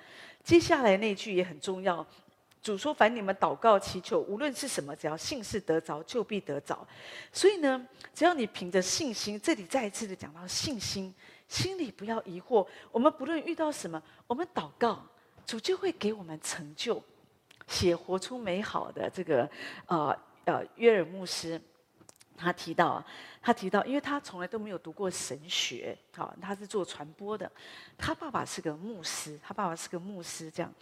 [0.44, 2.06] 接下来那句也很重要。
[2.62, 6.86] 主说：“凡你们祷告祈求，无论是什么，只要信是得着，就必得着。
[7.32, 11.12] 所以呢，只要你凭着信心，这里再一次的讲到信心，
[11.48, 12.64] 心里不要疑惑。
[12.92, 15.04] 我们不论遇到什么，我们祷告，
[15.44, 17.02] 主就会给我们成就，
[17.66, 19.50] 写活出美好的这个
[19.86, 21.60] 呃呃约尔牧师。”
[22.36, 23.06] 他提到啊，
[23.40, 27.50] 他提到，因为他从来都没有读过神学，好，他是做传播的。
[27.96, 30.72] 他爸爸是个牧师，他爸爸是个牧师，这样。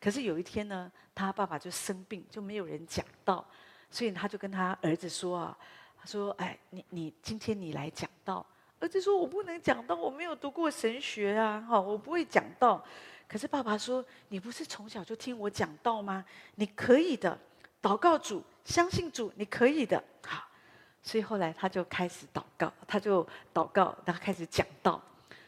[0.00, 3.46] 可是有一天呢，他爸爸就生病，就没有人讲道，
[3.90, 5.58] 所以他就跟他儿子说啊，
[5.98, 8.44] 他说：“哎，你你今天你来讲道。”
[8.78, 12.84] 儿子说：“我不能讲道，我没有读过神学啊，哈，我不会讲道。”
[13.26, 16.24] 可是爸爸说：“你不是从小就听我讲道吗？
[16.56, 17.38] 你可以的，
[17.80, 20.45] 祷告主，相信主，你可以的。”好。
[21.06, 25.00] 所以后来他就开始祷告，他就祷告，他开始讲道。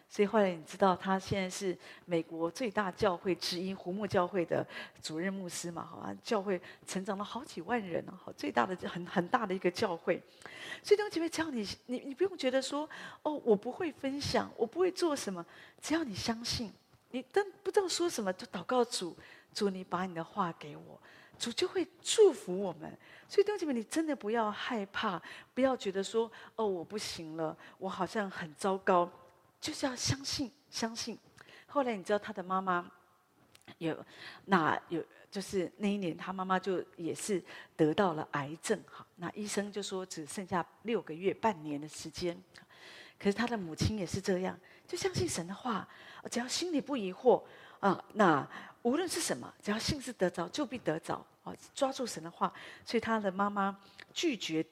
[0.09, 4.65] 所以后来你知道，他现在是美国最大教会之一——胡木教会的
[5.03, 5.85] 主任牧师嘛？
[5.85, 10.23] 好啊，教会成长了好几万人呢，好，最大的很很大的一个教会。
[10.81, 12.89] 所以弟兄姐妹，只要你你你不用觉得说
[13.23, 15.45] 哦，我不会分享，我不会做什么，
[15.83, 16.73] 只要你相信，
[17.11, 19.15] 你但不知道说什么，就祷告主，
[19.53, 21.01] 主你把你的话给我。
[21.39, 22.91] 主就会祝福我们，
[23.29, 25.23] 所以弟兄姐妹，你真的不要害怕，
[25.55, 29.11] 不要觉得说哦，我不行了，我好像很糟糕，
[29.61, 31.17] 就是要相信，相信。
[31.67, 32.91] 后来你知道他的妈妈
[33.79, 33.97] 有，
[34.47, 37.43] 那有就是那一年他妈妈就也是
[37.77, 42.37] 得到了癌症，哈，那医生就说只剩下六个月、半年的时间，
[43.19, 45.87] 可是他的母亲也是这样，就相信神的话，
[46.31, 47.43] 只要心里不疑惑
[47.81, 48.49] 啊，那。
[48.83, 51.17] 无论是什么，只要信是得着，就必得着。
[51.43, 52.51] 啊，抓住神的话，
[52.87, 53.77] 所以他的妈妈
[54.15, 54.65] 拒绝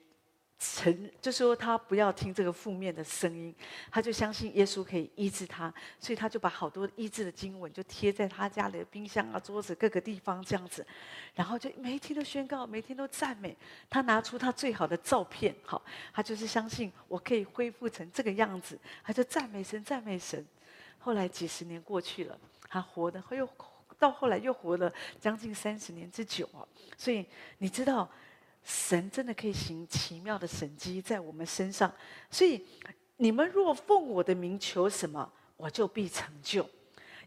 [0.58, 3.54] 成，就说他不要听这个负面的声音，
[3.90, 10.86] 他就相信耶稣可以医治他，所以他就把好多医治的经文就贴在他家里的冰箱啊、桌子各个地方这样子，
[11.34, 13.54] 然后就每一天都宣告，每天都赞美。
[13.90, 15.82] 他拿出他最好的照片，好，
[16.14, 20.46] 他就是相信我可以恢复成这个样子，他就赞美神，赞美神。
[20.98, 22.38] 后来几十年过去了，
[22.76, 23.48] 他活得又。
[23.98, 27.24] 到后来又活了将近三十年之久哦，所以
[27.56, 28.06] 你知道，
[28.62, 31.90] 神真的可以行奇妙的神迹在我们身上。
[32.30, 32.62] 所以
[33.16, 36.68] 你们若奉我的名求什么，我就必成就。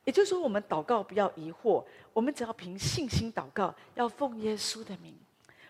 [0.03, 1.83] 也就是说，我们祷告不要疑惑，
[2.13, 5.17] 我们只要凭信心祷告，要奉耶稣的名。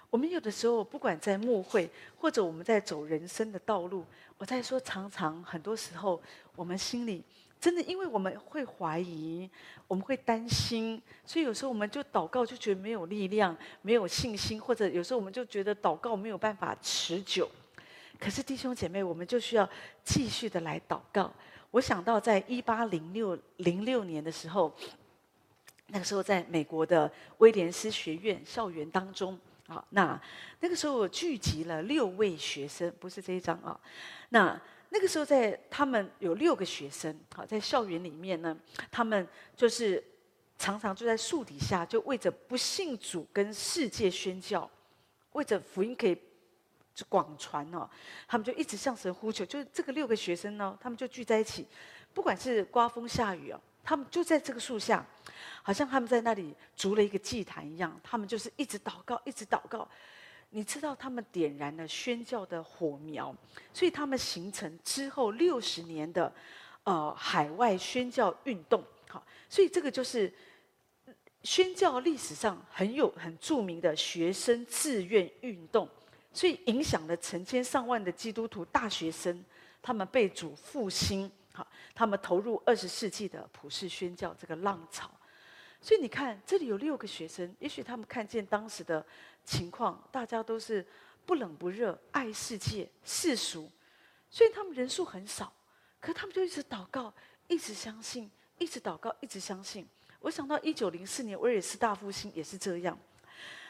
[0.10, 4.06] 我们有的时候，不管在牧会，或者我们在走人生的道路，
[4.38, 6.22] 我在说，常常很多时候，
[6.58, 7.24] 我们心里。
[7.60, 9.50] 真的，因为我们会怀疑，
[9.86, 17.50] 我们会担心，所以有时候我们就祷告就觉得没有力量，没有信心，或者有时候我们就觉得祷告没有办法持久。
[18.18, 19.70] 可是弟兄姐妹，我们就需要
[20.06, 21.30] 继续的来祷告。
[21.72, 24.74] 我想到在一八零六零六年的时候，
[25.88, 30.18] 那个时候在美国的威廉斯学院校园当中啊，那
[30.62, 33.78] 那个时候我聚集了六位学生，不是这一张啊，
[34.30, 34.58] 那。
[34.92, 38.58] 那个时候，在他们有六个学生，好，在校园里面呢，
[38.90, 40.04] 他们就是
[40.58, 44.70] 常常就在树底下，就为着不信主跟世界宣教，
[45.34, 46.18] 为着福音可以
[47.08, 47.88] 广传哦，
[48.28, 49.46] 他们就一直向神呼求。
[49.46, 51.68] 就是这个六个学生呢，他们就聚在一起，
[52.14, 55.06] 不管是刮风下雨哦，他们就在这个树下，
[55.62, 59.88] 好像他们在那里筑了一个祭坛一样，他们就是一直祷告，一直祷告。
[60.52, 63.36] 你知道他们点燃了宣教的火苗，
[63.74, 66.34] 所以他们形成之后六十年的
[66.84, 68.84] 呃海外宣教运动。
[69.08, 70.34] 好，所以这个就是
[71.44, 75.88] 宣教历史上很有很著名的学生志愿运动，
[76.34, 79.46] 所以影响了成千上万的基督徒大学生，
[79.82, 81.32] 他们被主复兴。
[81.54, 85.10] 好，他们投入二十世纪的普世宣教这个浪潮。
[85.82, 89.06] 所以你看，这里有六个学生，也许他们看见当时的
[89.46, 90.86] 情况，大家都是
[91.26, 93.70] 不冷不热，爱世界、世俗，
[94.30, 95.52] 所以他们人数很少，
[96.00, 97.14] 可他们就一直祷告，
[97.48, 98.30] 一直相信。
[98.62, 99.88] 一直祷告，一直相信。
[100.20, 103.00] 我想到一九零四年威尔斯大复兴也是这样。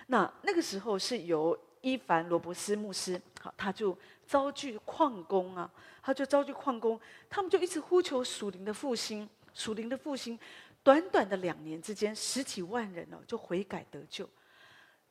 [0.07, 10.39] 那那个时候是由伊凡罗伯斯牧师，好，他就召集矿工啊，他就召集矿工，他们就一直呼求属灵的复兴，属灵的复兴。
[10.81, 14.27] 短短的两年之间，十几万人哦就悔改得救。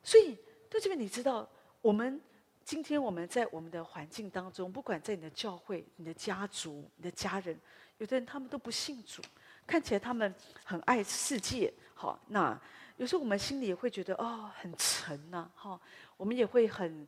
[0.03, 0.37] 所以
[0.69, 1.49] 在这边，你知道，
[1.81, 2.21] 我们
[2.63, 7.59] 今天我们在我们的环境当中，不管在你的教会、你的家族、你的家人，
[7.97, 9.21] 有的人他们都不信主。
[9.65, 12.59] 看起来他们很爱世界，好，那
[12.97, 15.79] 有时候我们心里也会觉得哦，很沉呐，哈，
[16.17, 17.07] 我们也会很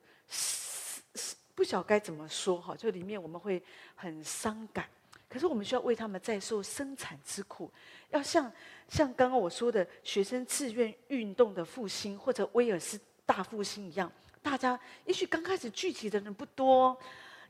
[1.54, 3.62] 不晓该怎么说，哈，就里面我们会
[3.96, 4.88] 很伤感。
[5.28, 7.72] 可是我们需要为他们再受生产之苦，
[8.10, 8.52] 要像
[8.90, 13.00] 像刚刚我说的学生自愿运动的复兴，或者威尔斯
[13.32, 16.98] 大复兴一样，大家也许刚开始聚集的人不多，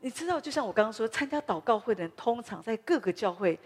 [0.01, 3.59] 你知道，就像我刚刚说，参加祷告会的人通常在各个教会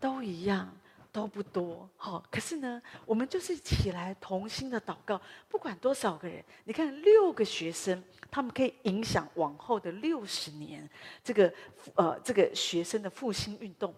[0.00, 0.74] 都一样。
[1.10, 8.00] 都不多，好，可是呢，我们就是起来同心的祷告，不管多少个人，你看六个学生，
[8.30, 10.88] 他们可以影响往后的六十年，
[11.24, 11.52] 这个
[11.94, 13.92] 呃，这个学生的复兴运动。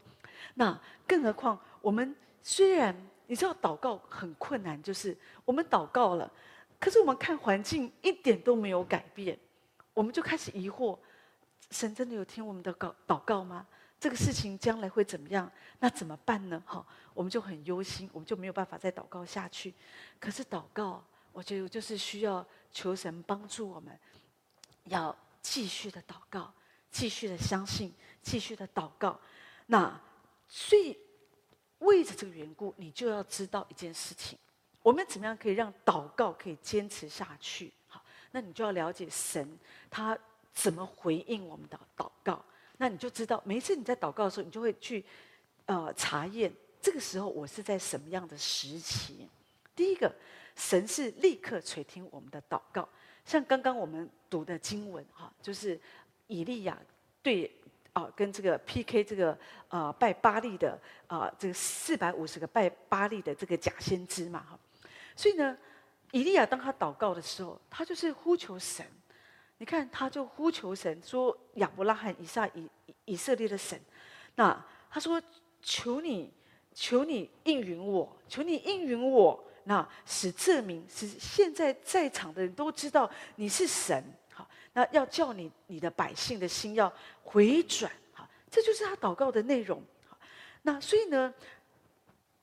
[0.54, 2.94] 那更何况，我们虽然
[3.26, 6.30] 你知道祷告很困难，就是我们祷告了，
[6.80, 9.38] 可是我们看环境一点都没有改变，
[9.94, 10.98] 我们就开始疑惑：
[11.70, 13.66] 神真的有听我们的祷祷告吗？
[14.00, 15.52] 这个事情将来会怎么样？
[15.78, 16.62] 那怎么办呢？
[16.64, 19.74] 哈，我们就很忧心，我们就没有办法再祷告下去。
[20.18, 23.94] 可是祷告，我觉得就是需要求神帮助我们，
[24.84, 26.50] 要继续的祷告，
[26.90, 29.20] 继续的相信，继续的祷告。
[29.66, 30.00] 那
[30.48, 30.96] 所以
[31.80, 34.38] 为着这个缘故，你就要知道一件事情：
[34.82, 37.72] 我们怎么样可以让祷告可以坚持下去？
[37.88, 39.58] 好，那你就要了解神
[39.90, 40.18] 他
[40.52, 42.42] 怎么回应我们的祷告。
[42.78, 45.04] 那你就知道，每一次你在祷告的时候，你就会去，
[45.66, 49.28] 呃，查验这个时候我是在什么样的时期。
[49.76, 50.10] 第一个，
[50.56, 52.88] 神是立刻垂听我们的祷告，
[53.26, 55.78] 像刚刚我们读的经文哈，就是
[56.26, 56.78] 以利亚
[57.22, 57.54] 对
[57.92, 59.38] 啊跟这个 PK 这个
[59.68, 64.58] 呃拜巴力的啊这个四百五十个拜巴力的这个假先知嘛哈，
[65.16, 65.56] 所以呢，
[66.12, 68.86] 以利亚当他祷告的时候，他就是呼求神。
[69.58, 72.66] 你看，他就呼求神说：“亚伯拉罕、以撒、以
[73.04, 73.78] 以色列的神，
[74.34, 74.58] 那
[74.90, 75.20] 他说：
[75.60, 76.32] 求你，
[76.72, 84.02] 求你应允我，求你应允我，那使这名，使现在在场的人都知道你是神。
[84.32, 86.90] 好，那要叫你你的百姓的心要
[87.22, 87.92] 回转。
[88.14, 89.82] 好，这就是他祷告的内容。
[90.08, 90.16] 好，
[90.62, 91.34] 那所以呢，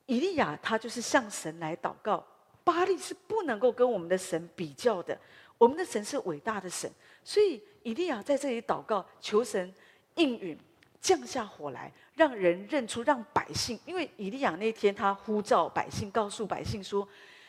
[0.05, 2.23] 以利亚他就是向神来祷告。
[2.67, 5.17] 巴力是不能够跟我们的神比较的。”
[5.57, 6.91] 我们的神是伟大的神，
[7.23, 9.73] 所以以利亚在这里祷告，求神
[10.13, 10.55] 应允，
[11.01, 13.79] 降下火来，让人认出，让百姓。
[13.83, 17.07] 因为以利亚那天他呼召百姓，告诉百姓说：“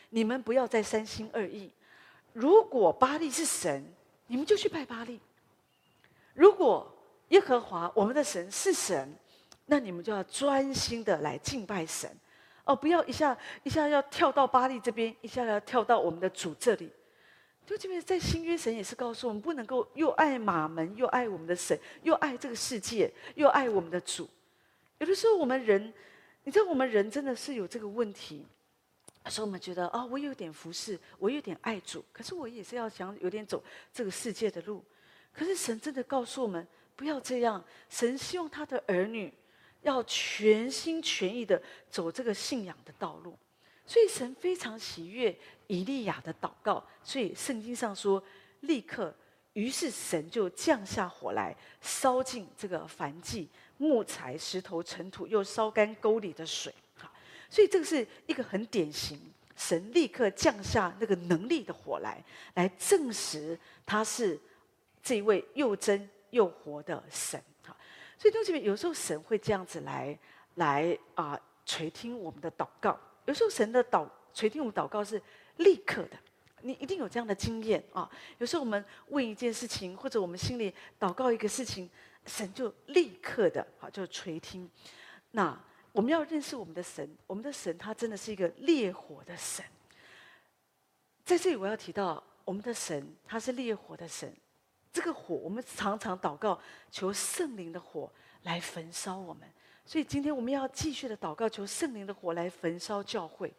[0.09, 1.69] 你们不要再三心二意。
[2.33, 3.85] 如果巴力是神，
[4.25, 5.19] 你们就去拜巴力；
[6.33, 6.91] 如果
[7.27, 9.13] 耶和华我们的神是神，
[9.67, 12.09] 那你们就要专心的来敬拜神。
[12.69, 16.87] 哦，不要一下一下要跳到巴黎这边，一下要跳到我们的主这里。”
[17.65, 24.29] 就这边在新约，神也是告诉我们，不能够又爱马门，又爱我们的神，又爱这个世界，又爱我们的主。
[24.99, 25.93] 有的时候我们人，
[26.43, 28.45] 你知道，我们人真的是有这个问题。
[29.25, 33.63] 所以我们觉得啊、我有点服侍，我有点爱主，可是我也是要想有点走
[33.93, 34.83] 这个世界的路。
[35.31, 37.63] 可是神真的告诉我们，不要这样。
[37.89, 39.31] 神希望他的儿女
[39.81, 43.37] 要全心全意的走这个信仰的道路。
[43.85, 48.23] 所以神非常喜悦以利亚的祷告，所以圣经上说，
[48.59, 49.11] 立刻，
[49.53, 56.71] 于是神就降下火来，烧尽这个凡祭、木材、石头、尘土，又烧干沟里的水。
[56.93, 57.11] 好，
[57.49, 59.19] 所以这个是一个很典型，
[59.55, 62.23] 神立刻降下那个能力的火来，
[62.53, 63.57] 来证实
[63.87, 64.39] 他是
[65.01, 67.41] 这位又真又活的神。
[67.63, 67.75] 好，
[68.19, 70.19] 所以同学们，有时候神会这样子来
[70.55, 72.99] 来啊、垂听我们的祷告。
[73.25, 75.21] 有时候神的祷垂听我们祷告是
[75.55, 76.17] 立刻的，
[76.61, 78.09] 你一定有这样的经验啊。
[78.37, 81.89] 有时候我们问一件事情，或者我们心里祷告一个事情，
[82.25, 84.69] 神就立刻的啊就垂听。
[85.31, 85.57] 那
[85.93, 89.63] 我们要认识我们的神，我们的神他真的是一个烈火的神。
[91.23, 94.35] 在这里我要提到，我们的神他是烈火的神。
[94.91, 96.59] 这个火，我们常常祷告，
[96.89, 98.11] 求圣灵的火
[98.43, 99.47] 来焚烧我们。
[99.85, 103.51] 所以今天我们要继续的祷告，求圣灵的火来焚烧教会，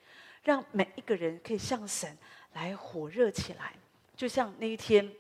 [0.43, 2.17] 让每一个人可以向神
[2.53, 3.75] 来火热起来，
[4.17, 5.11] 就像那一天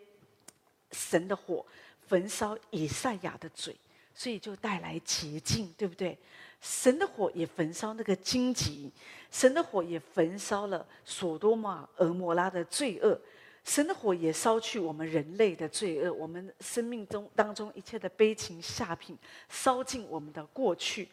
[0.93, 1.65] 神的火
[2.07, 3.77] 焚烧以赛亚的嘴，
[4.15, 6.17] 所以就带来洁净，对不对？
[6.61, 8.91] 神的火也焚烧那个荆棘，
[9.31, 13.19] 神的火也焚烧了所多玛、蛾摩拉的罪恶。
[13.65, 19.17] 神的火也烧去我们人类的罪恶，我们生命中当中一切的悲情下品，
[19.49, 21.09] 烧尽我们的过去，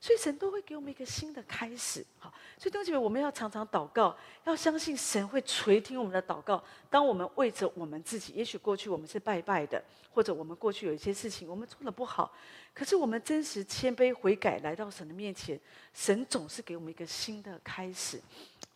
[0.00, 2.04] 所以神都会给我们一个新的开始。
[2.18, 6.62] 好，所以弟兄姐妹，我们要常常祷告，要相信神会垂听我们的祷告。
[6.88, 9.80] 当我们为着我们自己，也许过去我们是拜拜的，
[10.10, 12.32] 或者我们过去有一些事情我们做得不好，
[12.74, 15.60] 可是我们真实谦卑悔改来到神的面前，
[15.92, 18.18] 神总是给我们一个新的开始。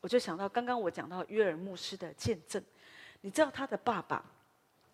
[0.03, 2.62] 我就想到刚刚我讲到约尔牧师的见证。
[3.25, 4.22] 你知道他的爸爸，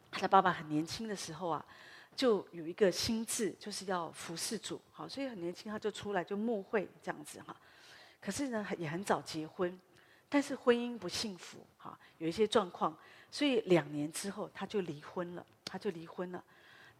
[0.08, 1.66] 他的爸爸很年轻的时候啊，
[2.14, 7.56] 就有一个心志，就是要服侍主，好，所以很年轻他就出来就牧会这样子哈。
[8.20, 9.76] 可是呢，也很早结婚，
[10.28, 12.96] 但是婚姻不幸福，哈，有一些状况，
[13.32, 16.40] 所以两年之后他就离婚了，他就离婚了。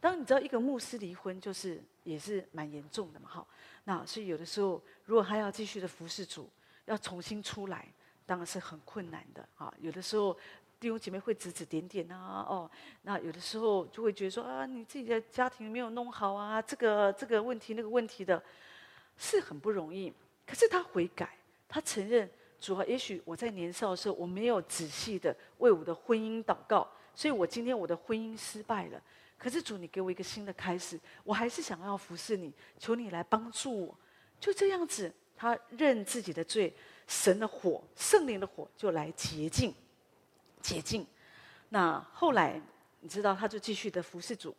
[0.00, 3.46] 当你知道一个牧师离婚，就是也是蛮严重的嘛，哈。
[3.84, 6.50] 那所以有的时候，如果他要继续的服侍主，
[6.86, 7.86] 要重新出来，
[8.26, 10.36] 当然是很困难的，啊，有的时候。
[10.80, 12.68] 弟兄姐妹会指指点点啊，哦，
[13.02, 18.42] 那有的时候就会觉得说啊，你自己的家庭没有弄好啊，这个这个问题那个问题的，
[19.18, 20.10] 是很不容易。
[20.46, 21.36] 可是他悔改，
[21.68, 22.28] 他承认
[22.58, 28.98] 主啊，也许我在年少的时候我没有仔细的为我的婚姻祷告，所以我今天我的婚姻失败了。
[29.36, 33.98] 可是主，你给我一个新的开始，我还是想要服侍你，求你来帮助我。
[34.40, 36.74] 就这样子，他认自己的罪，
[37.06, 39.74] 神的火，圣灵的火就来洁净。
[40.60, 41.06] 洁净，
[41.68, 42.60] 那后来
[43.00, 44.54] 你知道，他就继续的服侍主。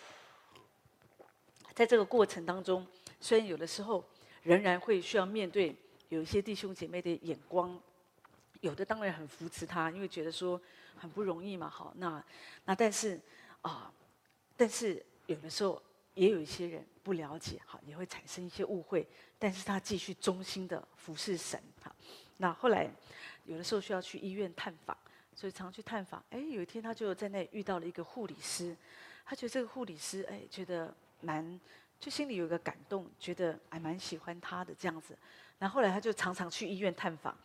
[1.74, 2.86] 在这个过程当中，
[3.20, 4.04] 虽然有的时候
[4.43, 5.76] 仍然会需要面对
[6.10, 7.80] 有一些弟兄姐妹的眼光，
[8.60, 10.60] 有的当然很扶持他，因为觉得说
[10.97, 11.70] 很不容易嘛。
[11.70, 12.24] 好，那
[12.66, 13.20] 那但是
[13.62, 13.91] 啊，
[14.58, 15.82] 但是有的时候
[16.14, 19.08] 也有一些人不了解，好，也会产生一些误会。
[19.39, 21.62] 但是他继续忠心的服侍神。
[21.82, 21.95] 好，
[22.38, 22.89] 那后来
[23.45, 24.95] 有的时候需要去医院探访。
[25.34, 28.75] 所以常去探访，哎，有一天他就在那遇到了一个护理师，
[29.25, 31.59] 他觉得这个护理师，哎，觉得蛮，
[31.99, 35.17] 就心里有一个感动，觉得还蛮喜欢他的这样子。
[35.57, 37.36] 然后来他就常常去医院探访，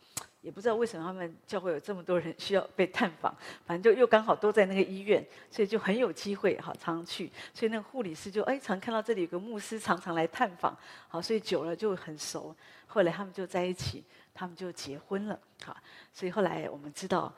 [0.41, 3.35] 也不知道为什么他们教会有这么多人 需要被探访，
[3.65, 7.31] 反正就又刚好都在那个医院，所以就很有机会哈，常常去。
[7.53, 10.75] 所以那个护理师就哎，常看到这里有个牧师常常来探访，
[11.07, 12.55] 好，所以久了就很熟。
[12.87, 15.77] 后来他们就在一起，他们就结婚了，好，
[16.11, 17.31] 所以后来我们知道。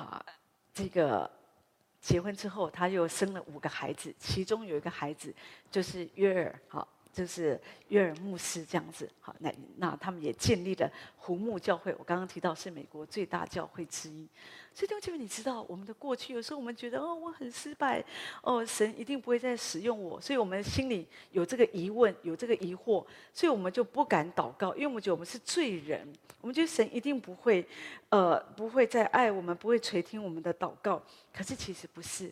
[0.00, 0.24] 啊，
[0.74, 1.30] 这个
[2.00, 5.34] 结婚之后，他又生了五个孩子，其中有一个孩子
[5.70, 6.86] 就是约尔，好。
[7.16, 7.58] 就是
[7.88, 11.90] 约尔牧师这样子，好，那那他们也建立了湖木教会。
[11.98, 14.28] 我刚刚提到是美国最大教会之一。
[14.74, 18.04] 所以弟兄姐妹，你知道我们的过去，有时候我们觉得哦，我很失败，
[18.42, 23.02] 哦，神一定不会再使用我，所以我们心里有这个疑问，有这个疑惑，
[23.32, 26.06] 所以我们就不敢祷告，因为我们觉得我们是罪人，
[26.42, 27.66] 我们觉得神一定不会，
[28.10, 31.02] 呃，不会再爱我们，不会垂听我们的祷告。
[31.32, 32.30] 可是其实不是，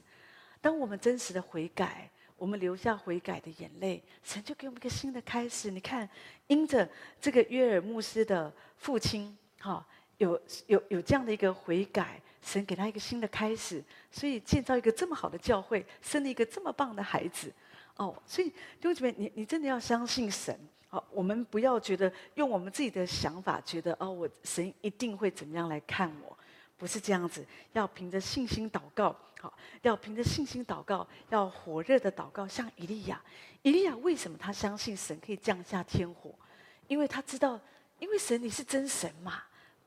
[0.61, 2.11] 当我们真实的悔改。
[2.37, 5.71] 我们流下悔改的眼泪，神就给我们一个新的开始。
[5.71, 6.09] 你看，
[6.49, 6.89] 因着
[7.21, 9.87] 这个约尔牧师的父亲，哈，
[10.19, 17.53] 有有有这样的一个悔改，神给他一个新的开始，所以建造一个这么好的教会，生了一个这么棒的孩子，
[17.97, 20.59] 哦，所以弟兄姐妹，你你真的要相信神，
[20.89, 26.34] 好，我们不要觉得用我们自己的想法，觉得哦，我神一定会怎么样来看我。
[26.77, 29.53] 不是这样子，要凭着信心祷告，好，
[29.83, 33.21] 要凭着信心祷告，要火热的祷告，像以利亚。
[33.63, 36.35] 以利亚为什么他相信神可以降下天火？
[36.89, 37.59] 因为他知道，
[37.99, 39.43] 因为神你是真神嘛，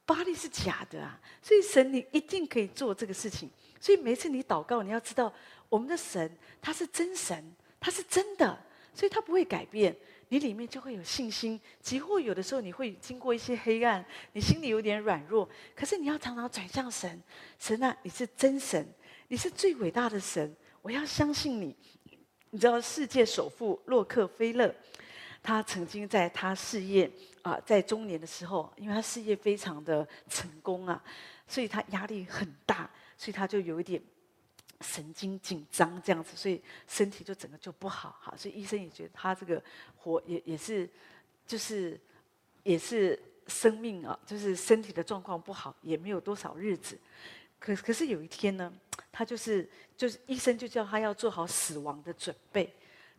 [0.05, 3.49] 巴力是假的啊，所以神你一定可以做这个事情。
[3.79, 5.31] 所以每次你祷告，你要知道，
[5.69, 8.57] 我们的神他是真神，他是真的，
[8.95, 9.95] 所以他不会改变。
[10.29, 17.21] 你里面就会有信心，几乎有的时候你会经过一些黑暗，你心里有点软弱，可是你要常常转向神，
[17.57, 18.85] 神啊，你是真神，
[19.27, 21.75] 你是最伟大的神，我要相信你。
[22.49, 24.73] 你知道世界首富洛克菲勒，
[25.43, 27.11] 他曾经在他事业
[27.41, 31.03] 啊，在中年的时候，因为他事业非常的成功啊，
[31.45, 34.01] 所以他压力很大，所以他就有一点
[34.81, 38.33] 神经紧张这样子，所以身体就整个就不好哈。
[38.37, 39.61] 所以医生也觉得他这个
[39.97, 40.87] 活也也是，
[41.45, 41.99] 就是
[42.63, 46.97] 也是生命啊，就是身体的状况不好，也没有多少日子。
[47.59, 48.71] 可可是有一天呢，
[49.11, 49.67] 他就是
[49.97, 52.71] 就是医生就叫他要做好死亡的准备，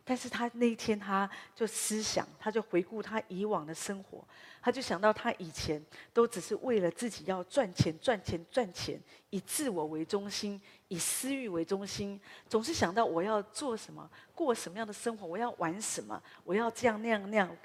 [0.09, 4.27] 但是他那一天他就思想，他就回顾他以往的生活，
[4.59, 5.79] 他就想到他以前
[6.11, 8.99] 都只是为了自己要赚钱赚钱赚钱，
[9.29, 17.55] 以自我为中心，以私欲为中心，总是想到我要做什么，过什么样的生活，我要玩什么，我要这样那样那样，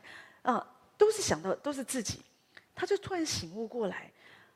[0.42, 2.20] 啊，都是想到都是自己，
[2.74, 4.12] 他就突然醒悟过来。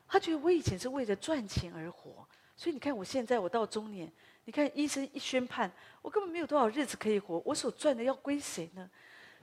[0.07, 2.23] 他觉得我以前是为了赚钱而活，
[2.55, 4.11] 所以你看我现在我到中年，
[4.49, 5.71] 你看医生一宣判，
[6.01, 8.89] 我根本没有多少日子可以活，我所赚的要归谁呢？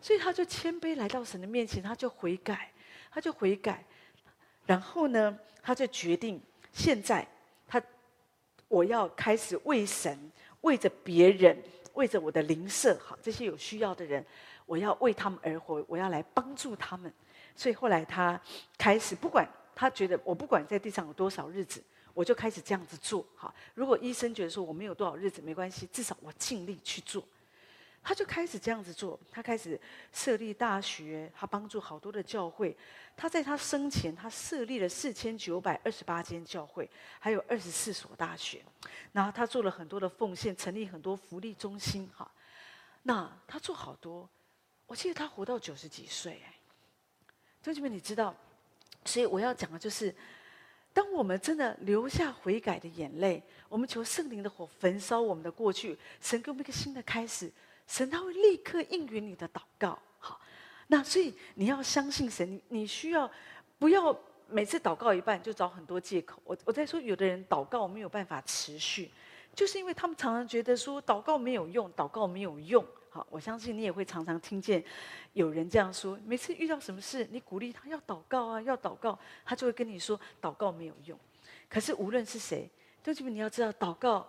[0.01, 2.73] 所以他就谦卑来到神的面前，他就悔改，
[3.09, 3.85] 他就悔改，
[4.67, 6.43] 然后呢，他就决定
[6.73, 7.25] 现在
[7.69, 7.81] 他
[8.67, 10.19] 我要开始为神，
[10.63, 11.57] 为着别人，
[11.95, 14.27] 为着我的邻舍，好这些有需要的人，
[14.65, 17.15] 我要为他们而活，我要来帮助他们。
[17.55, 18.41] 所以后来他
[18.77, 19.49] 开始不管。
[19.79, 21.85] 他觉得我不管在地上有多少日子，
[22.17, 23.23] 我就开始这样子做。
[23.37, 27.23] 好，如果医生觉得说我没有多少日子没关系，至少我尽力去做。
[28.03, 29.21] 他就开始这样子做。
[29.31, 29.79] 他开始
[30.15, 32.75] 设立大学，他帮助好多的教会。
[33.15, 36.89] 他在他生前，他设立了四千九百二十八间教会，
[37.19, 38.65] 还有二十四所大学。
[39.13, 42.09] 然后他做了很多的奉献，成立很多福利中心。
[42.17, 42.31] 哈，
[43.03, 44.27] 那他做好多。
[44.87, 46.41] 我记得他活到九十几岁。
[46.47, 46.55] 哎，
[47.63, 48.35] 同学们，你知道？
[49.05, 50.13] 所以我要讲的就是，
[50.97, 57.53] 当我们真的流下悔改的眼泪，我们求圣灵的火焚烧我们的过去，神给我们一个新的开始，
[57.87, 59.99] 神他会立刻应允你的祷告。
[60.19, 60.41] 好，
[60.87, 63.31] 那所以你要相信神，你你需要
[63.79, 64.19] 不要
[64.49, 66.41] 每次祷告一半就找很多借口。
[66.45, 69.11] 我我在说，有的人祷告没有办法持续，
[69.55, 72.83] 就是因为他们常常觉得说祷告没有用，祷告没有用。
[73.31, 74.83] 我相信你也会常常听见
[75.35, 76.19] 有人这样说。
[76.25, 81.19] 每次遇到什么事，你鼓励他要祷告啊，要祷告，他就会跟你说祷告没有用。
[81.69, 82.71] 可是无论是谁，
[83.03, 84.27] 弟兄姐妹，你要知道，祷告，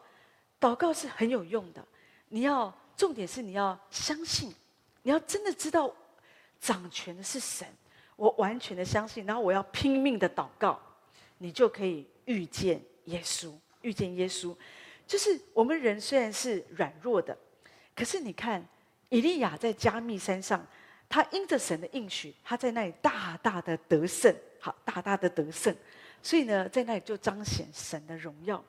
[0.60, 1.86] 祷告是很有用的。
[2.30, 4.54] 你要重点是你要相信，
[5.04, 5.94] 你要真的知道
[6.60, 7.68] 掌权的是神。
[8.16, 10.80] 我完全的相信，然后我要拼命的祷告，
[11.38, 13.54] 你就可以遇见耶稣。
[13.82, 14.56] 遇见耶稣，
[15.06, 17.38] 就是我们人虽然是软弱的，
[17.96, 18.68] 可是你看。
[19.10, 20.66] 以利亚在加密山上，
[21.08, 25.74] 他因着神的应许，他在那里大大的得胜，好，大大的得胜。
[26.22, 28.64] 所以呢，在那里就彰显神的荣耀。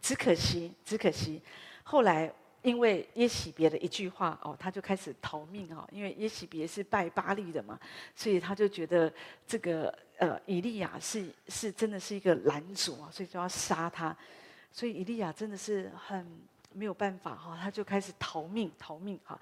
[0.00, 1.40] 只可惜，只可惜，
[1.82, 5.88] 后来因为耶洗别的一句话哦，他就开始逃命哦。
[5.90, 7.78] 因为耶洗别是拜巴力的嘛，
[8.14, 9.12] 所以他就觉得
[9.46, 14.16] 这个呃以利亚是是真的是一个拦阻啊，所以就要杀他。
[14.70, 16.26] 所以以利亚真的是很。
[16.74, 19.38] 没有办法哈，他就开始逃命，逃命哈。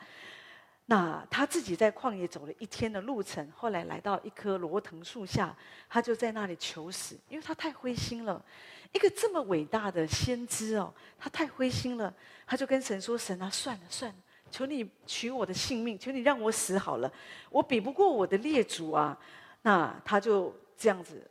[0.87, 5.57] 那他自己在旷野走了一天的路程，后来来到一棵罗藤树下，
[5.89, 8.45] 他就在那里求死，因为他太灰心了。
[8.93, 12.13] 一个这么伟大的先知哦，他太灰心了，
[12.45, 14.19] 他就跟神说：“神啊，算了算了，
[14.51, 17.13] 求你取我的性命，求你让我死好了，
[17.51, 19.17] 我比不过我的列祖啊。”
[19.63, 21.25] 那他就这样子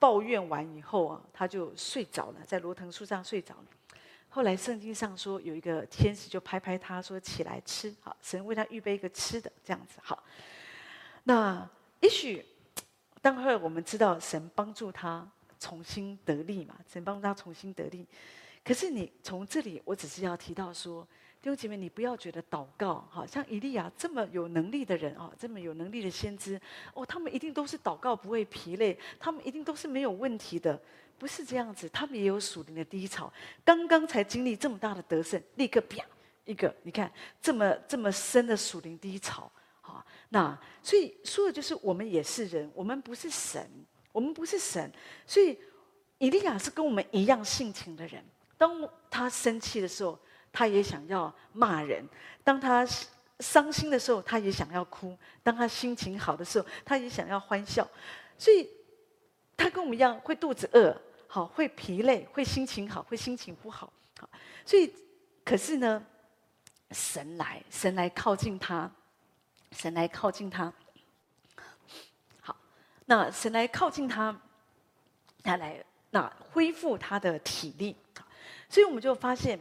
[0.00, 3.64] 抱怨完以后啊，他就睡着了，在罗藤树上睡着了。
[4.32, 10.22] 后来圣经上说，有一个天使就拍拍他说：“起来吃。”好，神为他预备一个吃的，这样子好。
[11.24, 11.68] 那
[11.98, 12.46] 也许，
[13.20, 15.28] 待会我们知道神帮助他
[15.58, 18.06] 重新得力嘛，神帮他重新得力。
[18.64, 21.02] 可是你从这里，我只是要提到说，
[21.42, 26.60] 弟兄姐妹，你不要觉得祷告，好像以利亚这么有能力的人哦，这么有能力的先知
[26.94, 30.80] 哦，他们一定都是祷告不会疲累，他们一定都是没有问题的。
[31.20, 33.30] 不是这样子，他们也有属灵的低潮。
[33.62, 36.02] 刚刚才经历这么大的得胜，立刻啪
[36.46, 37.12] 一个，你看
[37.42, 39.52] 这么这么深的属灵低潮，
[39.82, 43.70] 好，那所以说的就是我们也是人，我们不是神，
[44.12, 44.90] 我们不是神。
[45.26, 45.58] 所以
[46.16, 48.24] 以利亚是跟我们一样性情的人。
[48.56, 50.18] 当他生气的时候，
[50.50, 52.02] 他也想要骂人；
[52.42, 52.86] 当他
[53.40, 57.86] 伤心的时候，他也想要哭；当他心情好的时候，他也想要欢笑。
[58.38, 58.66] 所以
[59.54, 60.98] 他跟我们一样，会肚子饿。
[61.32, 63.92] 好，会疲累，会心情好，会心情不好。
[64.18, 64.28] 好，
[64.66, 64.92] 所以，
[65.44, 66.04] 可是呢，
[66.90, 68.90] 神来，神来靠近他，
[69.70, 70.72] 神来靠近他。
[72.40, 72.56] 好，
[73.06, 74.36] 那神来靠近他，
[75.44, 77.96] 他来那恢复他的体力。
[78.68, 79.56] 所以我们就发现，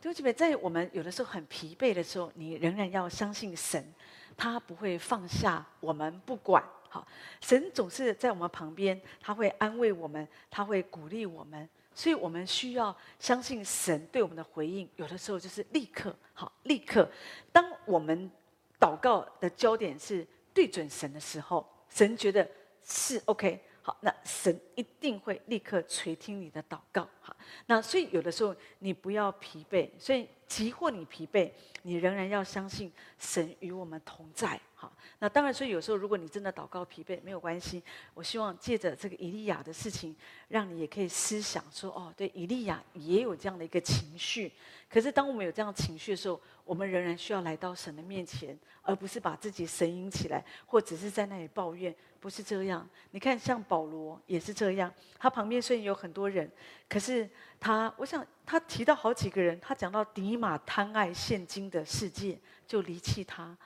[0.00, 3.94] 就基本在我们有的时候很疲惫的时候，你仍然要相信神，
[4.36, 6.60] 他不会放下我们不管。
[6.92, 7.08] 好，
[7.40, 14.86] 神总是在我们旁边，他会安慰我们，他会鼓励我们，所以我们需要相信神对我们的回应。
[14.96, 17.10] 有的时候就是立刻，好，立刻。
[17.50, 18.30] 当我们
[18.78, 22.46] 祷告的焦点是对准神的时候，神觉得
[22.84, 23.58] 是 OK。
[23.84, 27.08] 好，那神一定会立刻垂听你的祷告。
[27.22, 27.34] 好，
[27.66, 34.60] 那所以有的时候你不要疲惫，所以即或你疲惫，你仍然要相信神与我们同在。
[34.82, 37.80] 好，那当然，所以有时候如果你真的祷告疲惫，没有关系。
[38.14, 40.12] 我希望借着这个以利亚的事情，
[40.48, 44.52] 让你也可以思想说：哦，对，以利亚也有这样的一个情绪。
[44.90, 51.94] 可是当我们有这样情绪的时候，我们仍然需要来到神的面前，而不是把自己神隐起来，或只是在那里抱怨。
[52.18, 54.92] 不是这样，你看，像保罗也是这样。
[55.16, 56.50] 他旁边虽然有很多人，
[56.88, 57.30] 可是
[57.60, 59.58] 他，我想他提到好几个人。
[59.60, 63.56] 他讲到迪马贪爱现今的世界，就离弃他。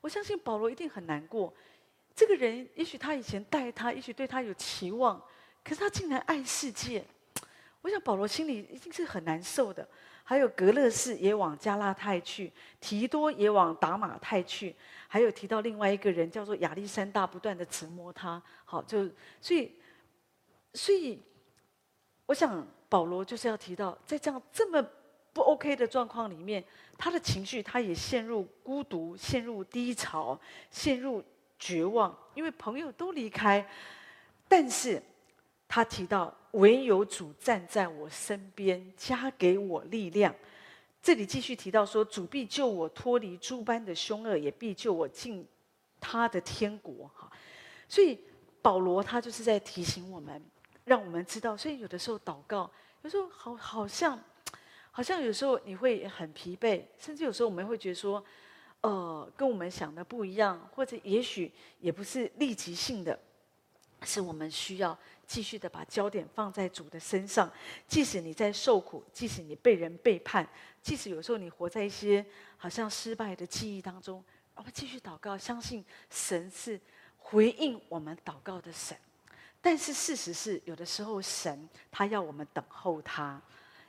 [0.00, 1.52] 我相信保罗一定很难过。
[2.14, 5.20] 这个人，也许他以前待他，也许对他有期望，
[5.64, 7.04] 可是他竟然爱世界。
[7.82, 9.86] 我想保罗心里一定是很难受的。
[10.22, 14.76] 还有格勒士也往加拉太去，提多也往达马太去，
[15.08, 18.40] 还有提到另外一个人叫做亚历山大，不断的折磨他。
[18.64, 19.08] 好，就
[19.40, 19.74] 所以，
[20.74, 21.20] 所以，
[22.26, 24.80] 我想保罗就是要提到，在这样这么
[25.32, 26.64] 不 OK 的状况里面，
[26.98, 30.38] 他的情绪他也陷入孤独，陷入低潮，
[30.70, 31.22] 陷入
[31.58, 33.66] 绝望，因为朋友都离开，
[34.48, 35.02] 但是。
[35.72, 40.34] 他提到，唯有主站在我身边，加给我力量。
[41.00, 45.46] 这里继续提到说，主必救我脱离诸般的凶恶，也必救我进
[46.00, 47.08] 他的天国。
[47.14, 47.30] 哈，
[47.88, 48.18] 所以
[48.60, 50.44] 保罗他就是在提醒我们，
[50.82, 51.56] 让我们知道。
[51.56, 52.68] 所以有的时候祷告，
[53.02, 54.20] 有时候好好像，
[54.90, 58.24] 好像有时候你会很疲惫，甚至有时候我们会觉得说，
[58.80, 63.18] 呃，跟我们想的不一样，或者也许也不是立即性的，
[64.02, 64.98] 是我们需要。
[65.30, 67.48] 继续的把焦点放在主的身上，
[67.86, 70.44] 即使你在受苦，即使你被人背叛，
[70.82, 72.26] 即使有时候你活在一些
[72.56, 74.24] 好像失败的记忆当中，
[74.56, 76.80] 我们继续祷告，相信神是
[77.16, 78.98] 回应我们祷告的神。
[79.60, 83.40] 但是事实是，有的时候神他要我们等候他，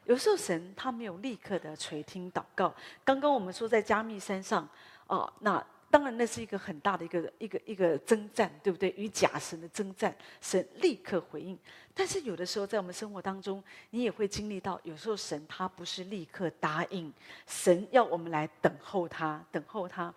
[0.06, 2.74] 有时候神他没有立刻的垂听祷告。
[3.04, 4.68] 刚刚我们说在加密山上，
[5.08, 5.64] 哦，那。
[5.92, 8.94] 当然，那是一个很大的一个一个一个征战，对不对？
[8.96, 11.60] 与假神的征战，神立刻回应。
[11.94, 17.12] 但是有的时候，在我们生活当中，你也会经历到，有时候神他不是立刻答应，
[17.46, 20.14] 神要我们来等候他，等候他。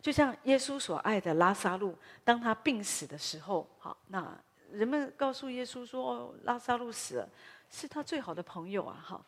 [0.00, 4.34] 就像耶稣所爱的拉撒路，当他病死的时候，好，那
[4.72, 7.28] 人们告诉耶稣说：“，拉撒路死了，
[7.70, 9.24] 是他最好的朋友啊！”哈，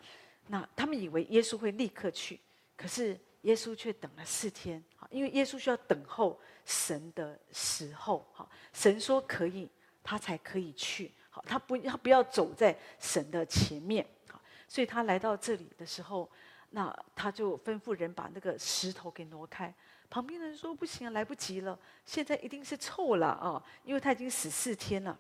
[0.49, 2.41] 那他们以为耶稣会立刻去，
[2.77, 3.19] 可是。
[3.43, 4.81] 耶稣却等了四天，
[5.11, 9.69] 因为耶稣需要等候神的时候，哈神说可以，
[10.01, 14.07] 他才可以去，好他不，他不要走在神的前面，
[14.69, 16.31] 所以他来到这里的时候，
[16.71, 19.75] 那他就吩咐人把那个石头给挪开。
[20.09, 21.77] 旁边的人说不行啊，来不及了，
[22.07, 25.19] 现在一定是臭了啊，因为他已经死四天了。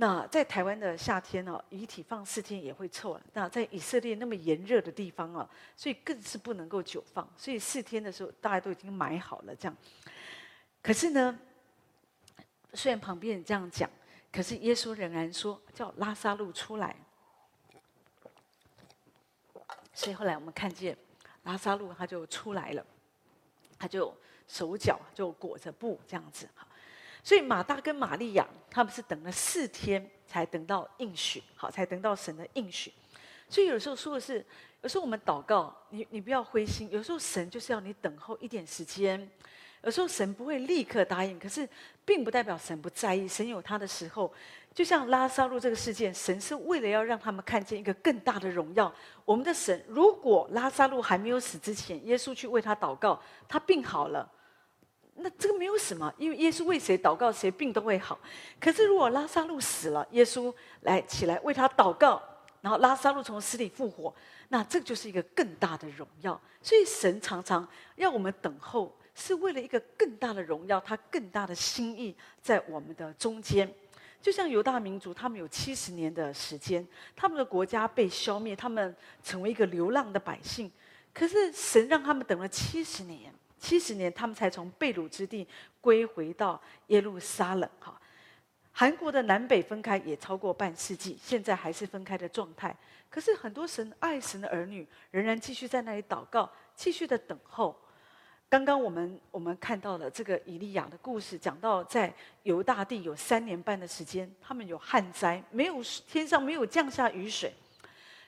[0.00, 3.22] 那在台湾的夏天呢，遗体放四天也会臭了。
[3.32, 7.28] 那在以色列那么炎热的地方啊，所以更是不能够久放。
[7.36, 9.76] 所以四天的时候，大家都已经买好了这样。
[10.80, 11.36] 可是呢，
[12.74, 13.90] 虽然旁边人这样讲，
[14.30, 16.94] 可是耶稣仍然说叫拉撒路出来。
[19.92, 20.96] 所以后来我们看见
[21.42, 22.86] 拉撒路他就出来了，
[23.76, 26.48] 他就手脚就裹着布这样子。
[27.28, 32.90] 所以马大跟玛利亚他们是等了四天才等到应许，好，才等到神的应许。
[33.50, 34.42] 所以有时候说的是，
[34.80, 36.90] 有时候我们祷告，你你不要灰心。
[36.90, 39.30] 有时候神就是要你等候一点时间。
[39.82, 41.68] 有时候神不会立刻答应，可是
[42.02, 43.28] 并不代表神不在意。
[43.28, 44.32] 神有他的时候，
[44.74, 48.90] 就像拉撒路这个事件，神是为了要让他们看见一个更大的荣耀。
[49.26, 54.26] 我们的神，如果拉撒路还没有死之前，耶稣去为他祷告，他病好了。
[55.20, 58.18] 那这个没有什么，因为耶稣为谁祷告，谁病都会好。
[58.60, 62.22] 可是如果拉撒路死了，耶稣来起来为他祷告，
[62.60, 64.14] 然后拉撒路从死里复活，
[64.48, 66.40] 那这就是一个更大的荣耀。
[66.62, 67.66] 所以神常常
[67.96, 73.68] 要我们等候，是为了一个更大的荣耀，他更大的心意在我们的中间。
[74.20, 80.70] 就像犹大民族，他们有七十年的时间，他们的国家被消灭，他们成为一个流浪的百姓。
[81.12, 83.32] 可是神让他们等了七十年。
[83.58, 85.46] 七十年，他们才从被掳之地
[85.80, 87.68] 归回到耶路撒冷。
[87.80, 88.00] 哈，
[88.72, 92.74] 韩国的南北分开也超过半世纪，现在还是分开的状态。
[93.10, 97.74] 可是很多神爱神的儿女仍然继续在那里祷告，继续的等候。
[98.50, 102.12] 刚刚我们我们看到了这个以利亚的故事，讲到在
[102.44, 107.52] 犹大地有三年半的时间，他们有旱灾，没有天上没有降下雨水。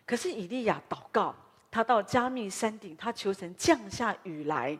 [0.05, 1.35] 可是以利亚祷告，
[1.71, 4.79] 他到加密山顶，他求神降下雨来。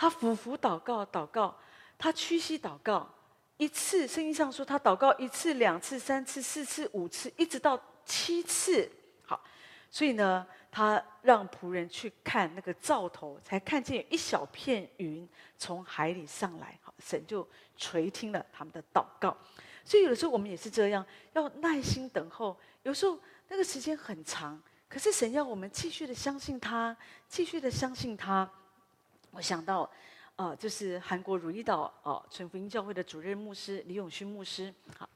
[0.00, 1.54] 他俯伏祷告，祷告，
[1.98, 3.06] 他屈膝祷告
[3.58, 8.90] 一次，圣经上说他祷告一次、两次、三次、四次、五次，一直到七次。
[9.26, 9.38] 好，
[9.90, 10.46] 所以呢。
[10.72, 15.28] 他让仆人去看那个兆头，才看见有一小片云
[15.58, 16.78] 从海里上来。
[16.80, 17.44] 好，神就
[17.76, 19.36] 垂听了他们的祷告。
[19.84, 22.56] 所以有的时候我们也是这样，要耐心等候。
[22.84, 26.96] 有时候那个时间很长，可是神要我们继续的相信他，
[27.28, 28.48] 继续的相信他。
[29.32, 29.90] 我想到，
[30.36, 34.72] 啊、就是韩国汝矣岛哦纯福音教会的主任牧师李永勋牧师。
[34.96, 35.08] 好，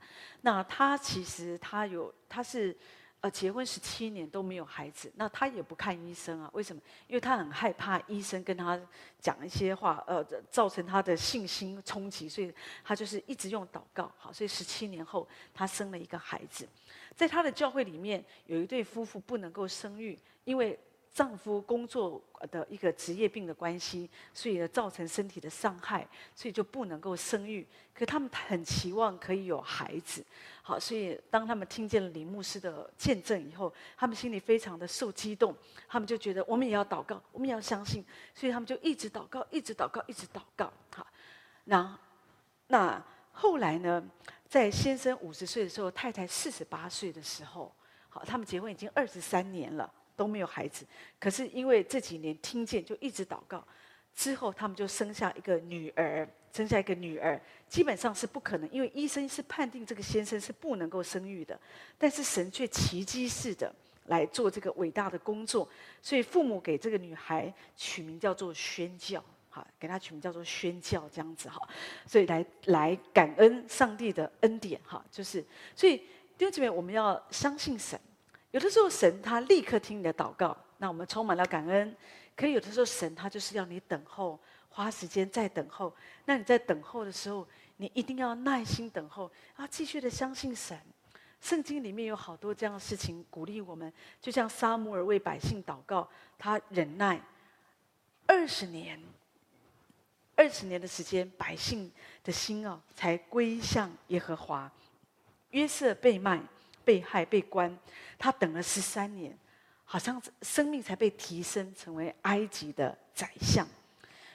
[0.42, 2.76] 那他其实他有他是。
[3.20, 6.50] 呃，结婚十七年都没有孩子，那他也不看医生啊？
[6.52, 6.82] 为什么？
[7.06, 8.78] 因为他很害怕医生跟他
[9.18, 12.52] 讲一些话，呃，造成他的信心冲击，所以
[12.84, 14.12] 他就是一直用祷告。
[14.18, 16.68] 好，所以十七年后他生了一个孩子，
[17.16, 20.78] 在他的教会里面有一对夫妇不能够生育，因为。
[21.14, 27.64] 丈夫工作的一个职业病的关系，所以呢造成身体的伤害，所以就不能够生育。
[27.94, 30.24] 可他们很期望可以有孩子，
[30.60, 35.54] 好，所以当他们听见了李牧师的见证以后，他们心里非常的受激动，
[35.86, 38.04] 他们就觉得我们也要祷告，我们也要相信，
[38.34, 40.72] 所以他们就一直祷告，一直祷告，一直祷告。
[40.92, 41.06] 好，
[41.66, 41.96] 那
[42.66, 43.00] 那
[43.30, 44.04] 后来呢，
[44.48, 47.72] 在先生五十岁的时候，太太四十八岁的时候，
[48.08, 49.88] 好，他们结婚已经二十三年了。
[50.16, 50.86] 都没有孩子，
[51.18, 53.66] 可是因为这几年听见，就一直祷告，
[54.14, 61.58] 之后他们就生下一个女儿，生下一个女儿，基本上是不可能，因为医生是判定这个先生是不能够生育的，
[61.98, 63.74] 但是神却奇迹似的
[64.06, 65.68] 来做这个伟大的工作，
[66.00, 71.60] 所以父母给这个女孩取名叫做宣教，好，给她取名叫做宣教这样子哈，
[72.06, 75.44] 所以来来感恩上帝的恩典哈，就是
[75.74, 75.96] 所以
[76.38, 77.98] 弟兄姊妹，我们要相信神。
[78.54, 81.96] 有的时候，神他立刻听你的祷告，那我们充满了感恩。
[82.36, 84.38] 可有的时候，神他就是要你等候，
[84.68, 85.92] 花时间再等候。
[86.24, 87.44] 那你在等候的时候，
[87.78, 90.80] 你一定要耐心等候，啊，继续的相信神。
[91.40, 97.20] 圣经里面有好多这样的事情鼓励我们，就像撒母耳为百姓祷告，他忍耐
[98.24, 99.02] 二十年，
[100.36, 101.90] 二十年的时间，百姓
[102.22, 104.70] 的心啊才归向耶和华。
[105.50, 106.40] 约瑟被卖。
[106.84, 107.76] 被害被关，
[108.18, 109.36] 他等了十三年，
[109.84, 113.66] 好像生命才被提升成为埃及的宰相。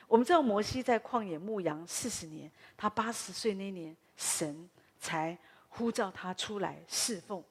[0.08, 4.68] 我们知道摩西在旷野牧羊四十年，他八十岁那年，神
[5.00, 5.38] 才
[5.70, 7.44] 呼召他出来侍奉。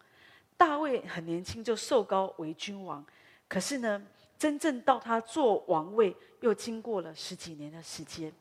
[0.56, 3.04] 大卫很年轻就受膏为君王，
[3.46, 4.02] 可是呢，
[4.36, 8.32] 真正到他做王位，又经过了十几年的时间。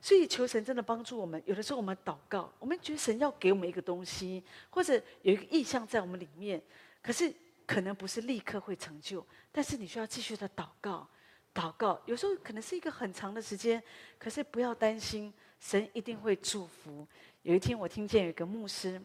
[0.00, 1.42] 所以求神真的帮助我们。
[1.44, 6.62] 有的时候我们祷告，我们觉得神要给我们一个东西，或者有一个意向在我们里面，
[7.02, 7.32] 可是
[7.66, 9.24] 可能不是立刻会成就。
[9.50, 11.06] 但是你需要继续的祷告，
[11.52, 12.00] 祷告。
[12.06, 13.82] 有时候可能是一个很长的时间，
[14.18, 17.06] 可是不要担心，神一定会祝福。
[17.42, 19.00] 有一天我听见有一个牧师，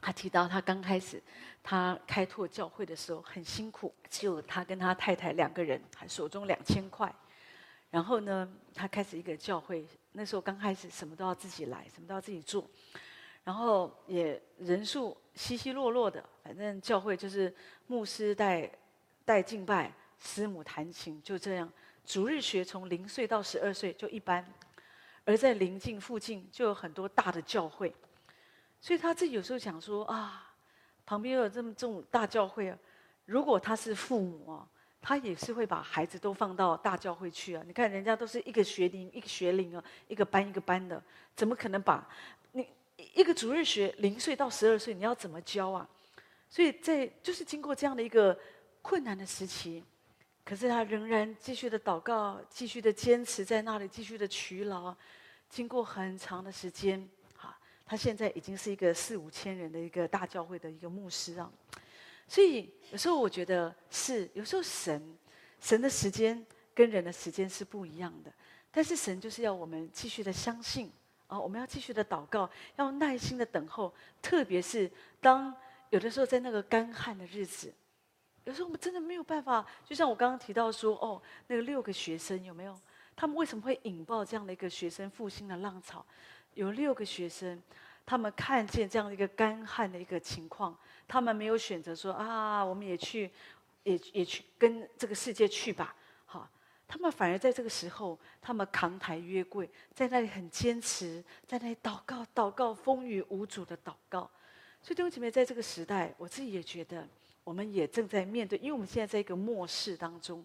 [0.00, 1.22] 他提到他刚开始
[1.62, 7.12] 他开拓教会的时候很辛苦，只有他跟他太太两个人，还手中两千块。
[7.90, 9.86] 然后呢，他开始一个教会。
[10.12, 12.68] 那时候刚开始，什么都要自己来，什么都要自己做。
[13.44, 17.54] 然后也人数稀稀落落的，反正教会就是
[17.86, 18.68] 牧师带
[19.24, 21.70] 带敬拜，师母弹琴，就这样。
[22.04, 24.44] 主日学从零岁到十二岁就一般，
[25.24, 27.94] 而在邻近附近就有很多大的教会。
[28.80, 30.52] 所以他自己有时候想说啊，
[31.06, 32.78] 旁边有这么这种大教会啊，
[33.24, 34.68] 如果他是父母啊。
[35.00, 37.62] 他也是会把孩子都放到大教会去啊！
[37.66, 41.02] 你看人家都是一个学龄一个学龄啊，一个班一个班的，
[41.34, 42.06] 怎么可能把
[42.52, 42.68] 你
[43.14, 45.88] 一个主日学零岁到十二岁你要怎么教啊？
[46.50, 48.38] 所以在就是经过这样的一个
[48.82, 49.84] 困难的时期，
[50.44, 54.94] 可是他仍然继续的祷告，继续的坚持在那里，继续的劬劳。
[55.48, 61.50] 经过很长的时间，哈，他现在已经是一个四五千人的一个大教会的一个牧师啊。
[62.28, 65.16] 所以有时候我觉得是，有时候神
[65.58, 68.30] 神的时间跟人的时间是不一样的，
[68.70, 70.92] 但是神就是要我们继续的相信
[71.26, 74.90] 啊，我们要继续的祷告，要耐心的等候，特别是
[75.22, 75.52] 当
[75.88, 77.72] 有的时候在那个干旱的日子，
[78.44, 82.78] 有时候我们真的没有办法，就像我刚刚提到说，哦，那个六个学生有没有？
[83.16, 86.04] 他们为什么会引爆这样的一个学生复兴的浪潮？
[86.52, 87.60] 有六个学生。
[88.08, 90.74] 他们看见这样的一个干旱的一个情况，
[91.06, 93.30] 他们没有选择说啊，我们也去，
[93.82, 95.94] 也也去跟这个世界去吧。
[96.24, 96.48] 好，
[96.86, 104.20] 他们反而在这个时候，他们扛台约柜，在那里很坚持，在那里祷告，祷告风雨无阻的祷告。
[104.80, 107.06] 所以弟兄姐妹，在这个时代，我自己也觉得，
[107.44, 110.42] 我们也正在面对，因为我们现在在一个末世当中，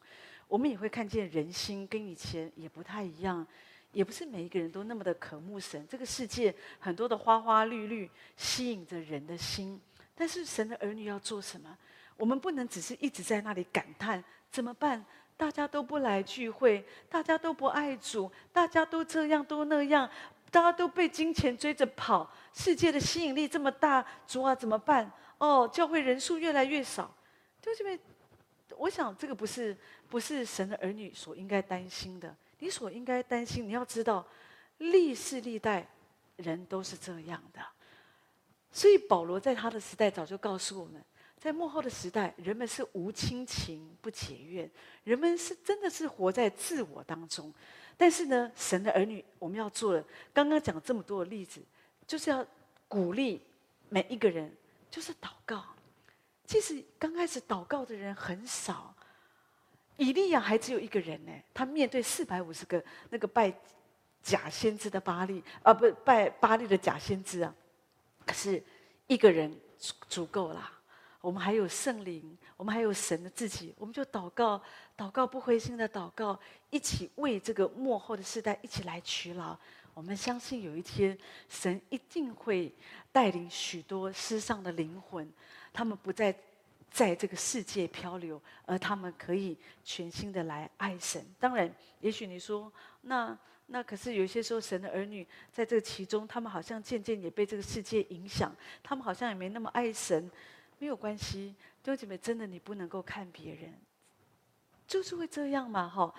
[0.50, 3.48] 我们也会看见人心跟以前也不太一样，
[3.94, 5.88] 也不是每一个人都那么的渴慕神。
[5.90, 9.80] 这个世界很多的花花绿绿吸引着人的心，
[10.14, 11.78] 但是神的儿女要做什么？
[12.18, 14.22] 我们不能只是一直在那里感叹，
[14.52, 15.04] 怎么办？
[15.36, 20.10] 大家都不来聚会，大家都不爱主，大家都这样都那样，
[20.52, 25.12] 大家都被金钱追着跑，世界的吸引力这么大，主啊怎么办？
[25.40, 27.12] 哦，教会人数越来越少，
[27.60, 28.00] 就这边，
[28.78, 29.76] 我想这个不是
[30.08, 32.34] 不是神的儿女所应该担心的。
[32.64, 34.26] 你所应该担心，你要知道，
[34.78, 35.86] 历世历代
[36.38, 37.60] 人都是这样的，
[38.72, 41.04] 所以保罗在他的时代早就告诉我们。
[41.38, 44.72] 在幕后的时代，人们是无亲情不结怨，
[45.04, 47.54] 人们是真的是活在自我当中。
[47.98, 50.02] 但是呢，神的儿女，我们要做的，
[50.34, 51.62] 刚刚讲这么多的例子，
[52.08, 52.48] 就是要
[52.88, 53.42] 鼓励
[53.90, 54.50] 每一个人，
[54.90, 55.66] 就是祷告。
[56.46, 58.93] 即使刚开始祷告的人很少，
[59.98, 63.54] 以利亚还只有一个人呢，他面对四百五十个那个拜
[64.22, 67.54] 假先知的巴力啊，不拜巴力的假先知啊，
[68.26, 68.64] 可是
[69.08, 70.72] 一个人足足够了。
[71.22, 74.62] 我们还有圣灵，我们还有神的自己，我们就祷告，
[74.98, 76.38] 祷告不灰心的祷告，
[76.70, 79.58] 一起为这个末后的世代一起来取劳。
[79.94, 81.18] 我们相信有一天，
[81.48, 82.74] 神一定会
[83.12, 85.32] 带领许多失丧的灵魂，
[85.72, 86.36] 他们不再
[86.94, 91.26] 在这个世界漂流，而他们可以全心的来爱神。
[91.40, 92.72] 当然，也许你说，
[93.02, 93.36] 那
[93.66, 100.30] 那可是有些时候，神的儿女在这个其中，他们好像渐渐也被这个世界影响，他们好像也没那么爱神。
[100.78, 103.74] 没有关系，弟兄姐妹，真的你不能够看别人，
[104.86, 106.14] 就是会这样嘛，哈！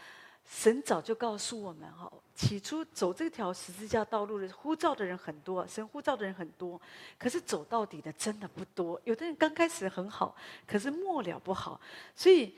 [0.49, 6.81] 神早就告诉我们，哈，起初走这条十字架道路的呼召的人很多，神呼召的人很多，
[7.19, 9.01] 可是走到底的真的不多。
[9.05, 10.37] 有的人刚开始很好，
[10.67, 11.81] 可是末了不好，
[12.15, 12.55] 所以，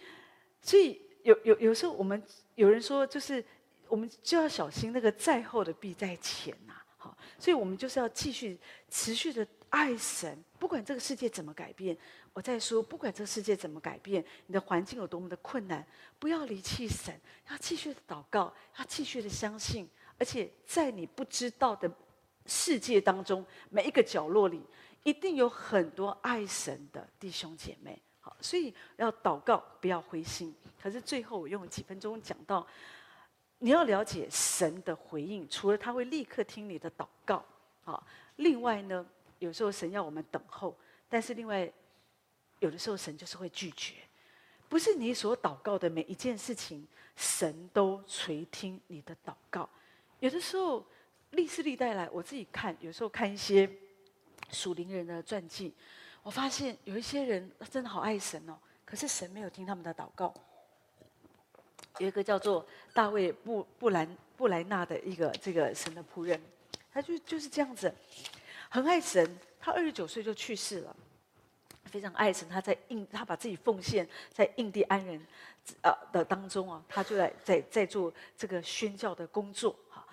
[0.60, 2.22] 所以有有有时候我们
[2.54, 3.44] 有人说，就是
[3.88, 8.58] 我们就要小心那个在后的必在前呐，好，所以我们就是要继续
[8.90, 9.46] 持续的。
[9.68, 11.94] 爱神，不管这个世界怎么改变，
[12.36, 15.82] 我再说，不管这世界怎么改变，你的环境有多么的困难，
[16.18, 17.18] 不要离弃神，
[17.48, 21.90] 要继续的祷告，要继续的相信，而且在你不知道的
[22.44, 24.62] 世界当中，每一个角落里，
[25.02, 27.98] 一定有很多爱神的弟兄姐妹。
[28.20, 30.54] 好，所以要祷告，不要灰心。
[30.78, 32.66] 可是最后我用几分钟讲到，
[33.60, 37.42] 你要了解神的回应，除了他会立刻听你的祷告，
[37.82, 38.06] 好，
[38.36, 39.06] 另外呢？
[39.38, 40.76] 有时候神要我们等候，
[41.08, 41.72] 但是另外，
[42.60, 43.94] 有的时候神就是会拒绝，
[44.68, 49.68] 不是你所祷告的每一件事情，神都垂听你的祷告。
[50.20, 50.84] 有的时候
[51.30, 53.70] 历世历代来，我自己看，有时候看一些
[54.50, 55.74] 属灵人的传记，
[56.22, 60.32] 我发现有一些人真的好爱神哦，可是神没有听他们的祷告。
[61.98, 66.40] 有一个叫做大卫布布兰布莱纳的一个这个神的仆人，
[66.92, 67.94] 他就就是这样子。
[68.68, 70.96] 很爱神，他二十九岁就去世了，
[71.96, 72.46] 非常爱神。
[72.46, 75.26] 他在印，他把自己奉献在印第安人，
[75.80, 80.06] 呃的当中啊，他就在在在做这个宣教的工作哈。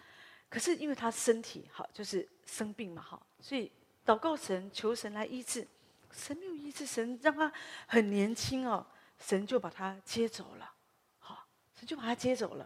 [0.47, 3.69] 可是因为他身体好，就是生病嘛哈，所以
[4.05, 5.67] 祷告神，求神来医治，
[6.09, 7.51] 神没有医治，神让他
[7.85, 8.85] 很年轻哦，
[9.19, 10.73] 神就把他接走了，
[11.19, 11.45] 好，
[11.77, 12.65] 神就把他接走了。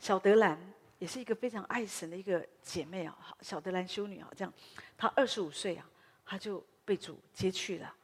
[0.00, 0.58] 小德兰。
[1.00, 4.50] 也是一个非常爱神的一个姐妹啊，好，小德兰修女啊，这样，
[4.96, 5.84] 她二十五岁啊，
[6.24, 7.94] 她就被主接去了。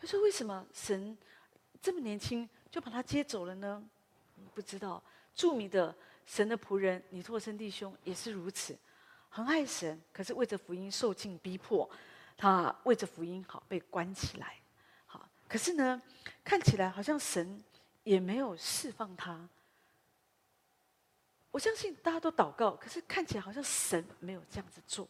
[0.00, 1.16] 他说：“为什么神
[1.80, 3.82] 这么年轻就把他接走了呢？”
[4.54, 5.02] 不知道。
[5.34, 5.92] 著名的
[6.24, 8.78] 神的仆人尼托生弟兄也是如此，
[9.28, 11.90] 很爱神，可是为着福音受尽逼迫，
[12.36, 14.56] 他为着福音好被关起来，
[15.06, 16.00] 好，可是呢，
[16.44, 17.60] 看起来好像神
[18.04, 19.48] 也没有释放他。
[21.50, 25.08] 我相信大家都祷告，可是看起来好像神没有这样子做。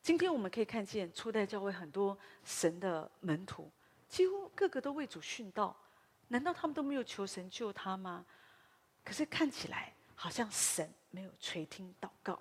[0.00, 3.70] 今天我们可以看见初代教会很多神的门徒，
[4.08, 5.76] 几乎个个都为主殉道，
[6.28, 8.24] 难道他们都没有求神救他吗？
[9.04, 12.40] 可是看起来好像神没有垂听祷告。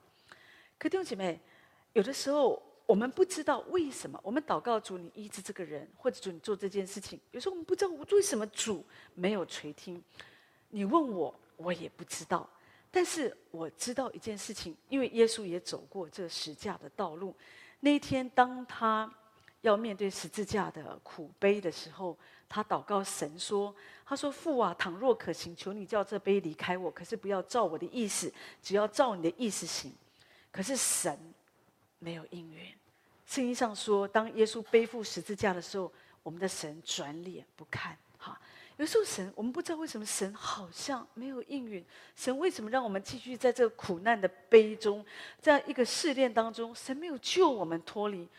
[0.78, 1.40] 可弟兄姐妹，
[1.94, 10.04] 有的时候我们不知道为什么，我们祷告主你医治这个人，或者主你做这件事情，有时候我们不知道为什么主没有垂听。
[10.70, 12.50] 你问我，我也不知道。
[12.92, 17.36] 但是我知道一件事情，因为耶稣也走过这十架的道路。
[17.82, 19.14] 那一天，当他
[19.68, 29.94] 要面对十字架的苦悲的时候，他祷告神说：“他说父啊，倘若可行，求你叫这杯离开我，可是不要照我的意思，只要照你的意思行。”
[30.52, 31.18] 可是神
[32.00, 32.72] 没有应允。
[33.26, 35.92] 圣经上说，当耶稣背负十字架的时候，
[36.22, 37.98] 我们的神转脸不看。
[38.18, 38.40] 哈，
[38.78, 41.84] 有时候神，我们不知道为什么神好像没有应允。
[42.16, 45.04] 神为什么让我们继续在这个苦难的杯中，
[45.42, 48.30] 在一个试炼当中，神没有救我们脱离？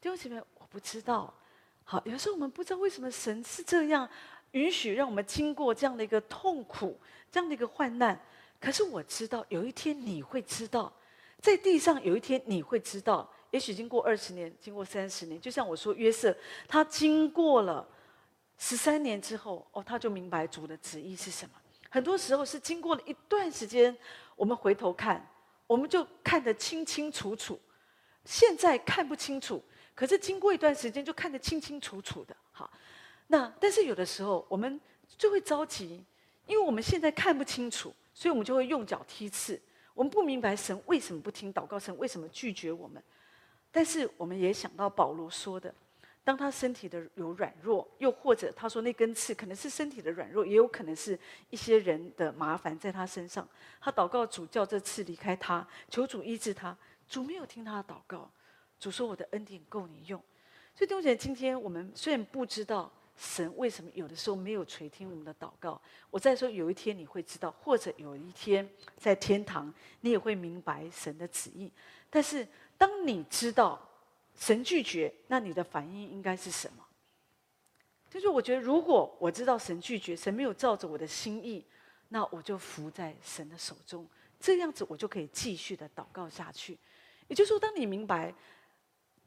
[0.00, 1.32] 弟兄姐妹，我不知道。
[1.82, 4.08] 好，有时候我们不知道为什么神是这样
[4.52, 6.96] 允许让我们经过这样的一个痛苦，
[7.32, 8.18] 这样的一个患难。
[8.60, 10.92] 可是我知道，有一天你会知道，
[11.40, 13.28] 在地上有一天你会知道。
[13.50, 16.36] 也许经过二十年，经过三十年，就像我说约瑟，
[16.68, 17.84] 他经过了
[18.56, 21.54] 十三年之后，哦，他就明白主的旨意是什么。
[21.90, 23.96] 很多时候是经过了一段时间，
[24.36, 25.28] 我们回头看，
[25.66, 27.58] 我们就看得清清楚楚。
[28.24, 29.64] 现在看不清楚，
[29.98, 32.36] 可是经过一段时间就看得清清楚楚的。
[32.52, 32.70] 好，
[33.26, 34.80] 那但是有的时候我们
[35.16, 36.04] 就会着急，
[36.46, 39.60] 因为我们现在看不清楚，所以我们就会用脚踢刺。
[39.94, 43.02] 我们不明白神为什么不听祷告，神为什么拒绝我们。
[43.72, 45.74] 但是我们也想到保罗说的，
[46.22, 51.18] 当他身体的有软弱，又或者他说那根刺可能是身体的软弱，也有可能是
[51.50, 53.48] 一些人的麻烦在他身上。
[53.80, 56.76] 他祷告主叫这刺离开他，求主医治他。
[57.08, 58.30] 主没有听他的祷告，
[58.78, 60.22] 主说我的恩典够你用。
[60.74, 71.70] 所以弟兄姐妹，今天我们虽然不知道神为什么有的时候没有垂听我们的祷告，我再说有一天你会知道，或者有一天在天堂你也会明白神的旨意。
[72.08, 72.46] 但是。
[72.78, 73.76] 当你知道
[74.36, 76.86] 神拒绝，那你的反应应该是什么？
[78.08, 81.64] 就是我觉得，如果我知道神拒绝，神没有照着我的心意，
[82.10, 84.08] 那我就服在神的手中，
[84.38, 86.78] 这样子我就可以继续的祷告下去。
[87.26, 88.32] 也就是说，当你明白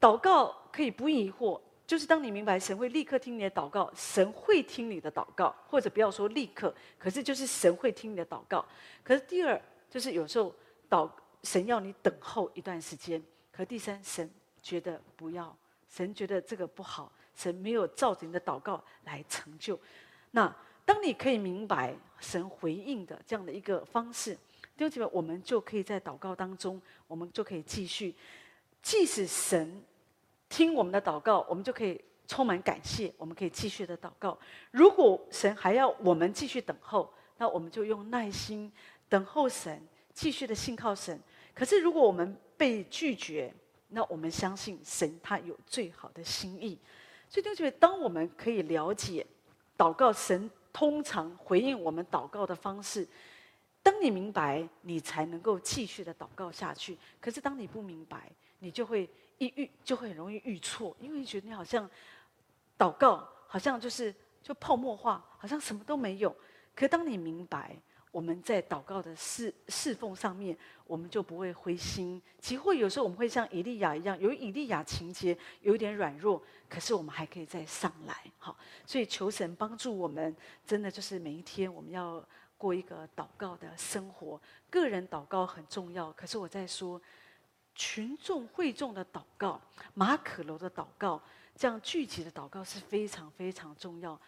[0.02, 8.66] 祷告可以不疑惑，就是当你明白神会立刻听你的祷告，神会听你的祷告，或者不要说立刻，可是就是神会听你的祷告。
[9.04, 10.52] 可是第二，就是有时候
[10.90, 11.08] 祷
[11.44, 13.22] 神要你等候一段时间。
[13.52, 14.28] 可第三，神
[14.60, 15.56] 觉得不要，
[15.88, 19.78] 神觉得这个不好，神没有照着你的祷告来成就。
[20.32, 20.52] 那
[20.84, 24.34] 当你可以明白神回应的这样的一个方式，
[24.76, 28.12] 弟兄姐妹，我们就可以在祷告当中，我们就可以继续。
[28.82, 29.80] 即使神
[30.52, 31.98] 听我们的祷告，我们就可以
[32.28, 34.38] 充满感谢，我们可以继续的祷告。
[34.70, 38.70] 如果神还要我们继续等候，那我们就用耐心
[39.08, 39.80] 等候神，
[40.12, 41.18] 继续的信靠神。
[41.54, 43.50] 可是如果我们被拒绝，
[43.88, 46.78] 那我们相信神他有最好的心意，
[47.30, 49.26] 所以就觉得当我们可以了解
[49.78, 53.08] 祷告，神通常回应我们祷告的方式。
[53.82, 56.98] 当你明白，你才能够继续的祷告下去。
[57.22, 59.08] 可是当你不明白，你就会
[59.38, 61.88] 一遇就会很容易遇错，因为觉得你好像
[62.78, 66.34] 祷告好像就是就泡沫化，好像什么都没有。
[66.74, 67.76] 可当你明白。
[68.12, 70.54] 我们在祷告的侍侍奉上面，
[70.86, 72.20] 我们就不会灰心。
[72.38, 78.14] 其实有时候我们会像以利亚一样，有以利亚情节，有一点软弱，可是我们还可以再上来。
[78.36, 78.54] 好，
[78.84, 82.22] 所以求神帮助我们，真的就是每一天我们要
[82.58, 84.38] 过一个祷告的生活。
[84.68, 87.00] 个人祷告很重要，可是我在说
[87.74, 89.60] 群众会众的祷告，
[89.94, 91.20] 马可楼的祷告，
[91.56, 94.18] 这样聚集的祷告是非常非常重要。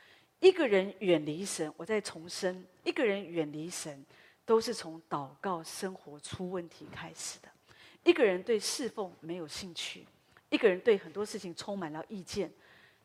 [0.40, 4.04] 一个人远离神，我再重申，一个人远离神，
[4.44, 7.48] 都是从祷告生活出问题开始的。
[8.02, 10.06] 一个人对侍奉没有兴趣，
[10.50, 12.52] 一个人对很多事情充满了意见，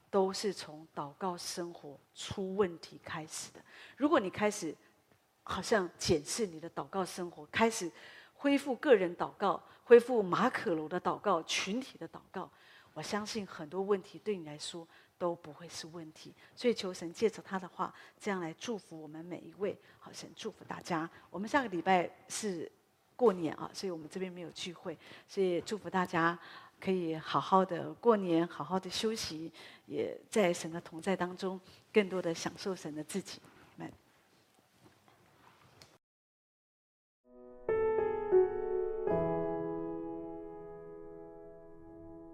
[0.09, 3.63] 都是从祷告生活出问题开始的。
[3.95, 4.75] 如果你开始
[5.43, 7.89] 好像检视你的祷告生活，开始
[8.33, 12.47] 恢复个人祷告，恢复马可楼的祷告、群体的祷告，
[12.93, 14.87] 我相信很多问题对你来说。
[15.17, 19.77] 都不会是问题，所以求神借着他的话，这样来祝福我们每一位。
[19.99, 21.09] 好，神祝福大家。
[21.29, 22.71] 我们下个礼拜是
[23.17, 26.39] 过年啊，所以我们这边没有聚会，所以祝福大家
[26.79, 29.51] 可以好好的过年，好好的休息，
[29.87, 31.59] 也在神的同在当中，
[31.91, 33.41] 更多的享受神的自己。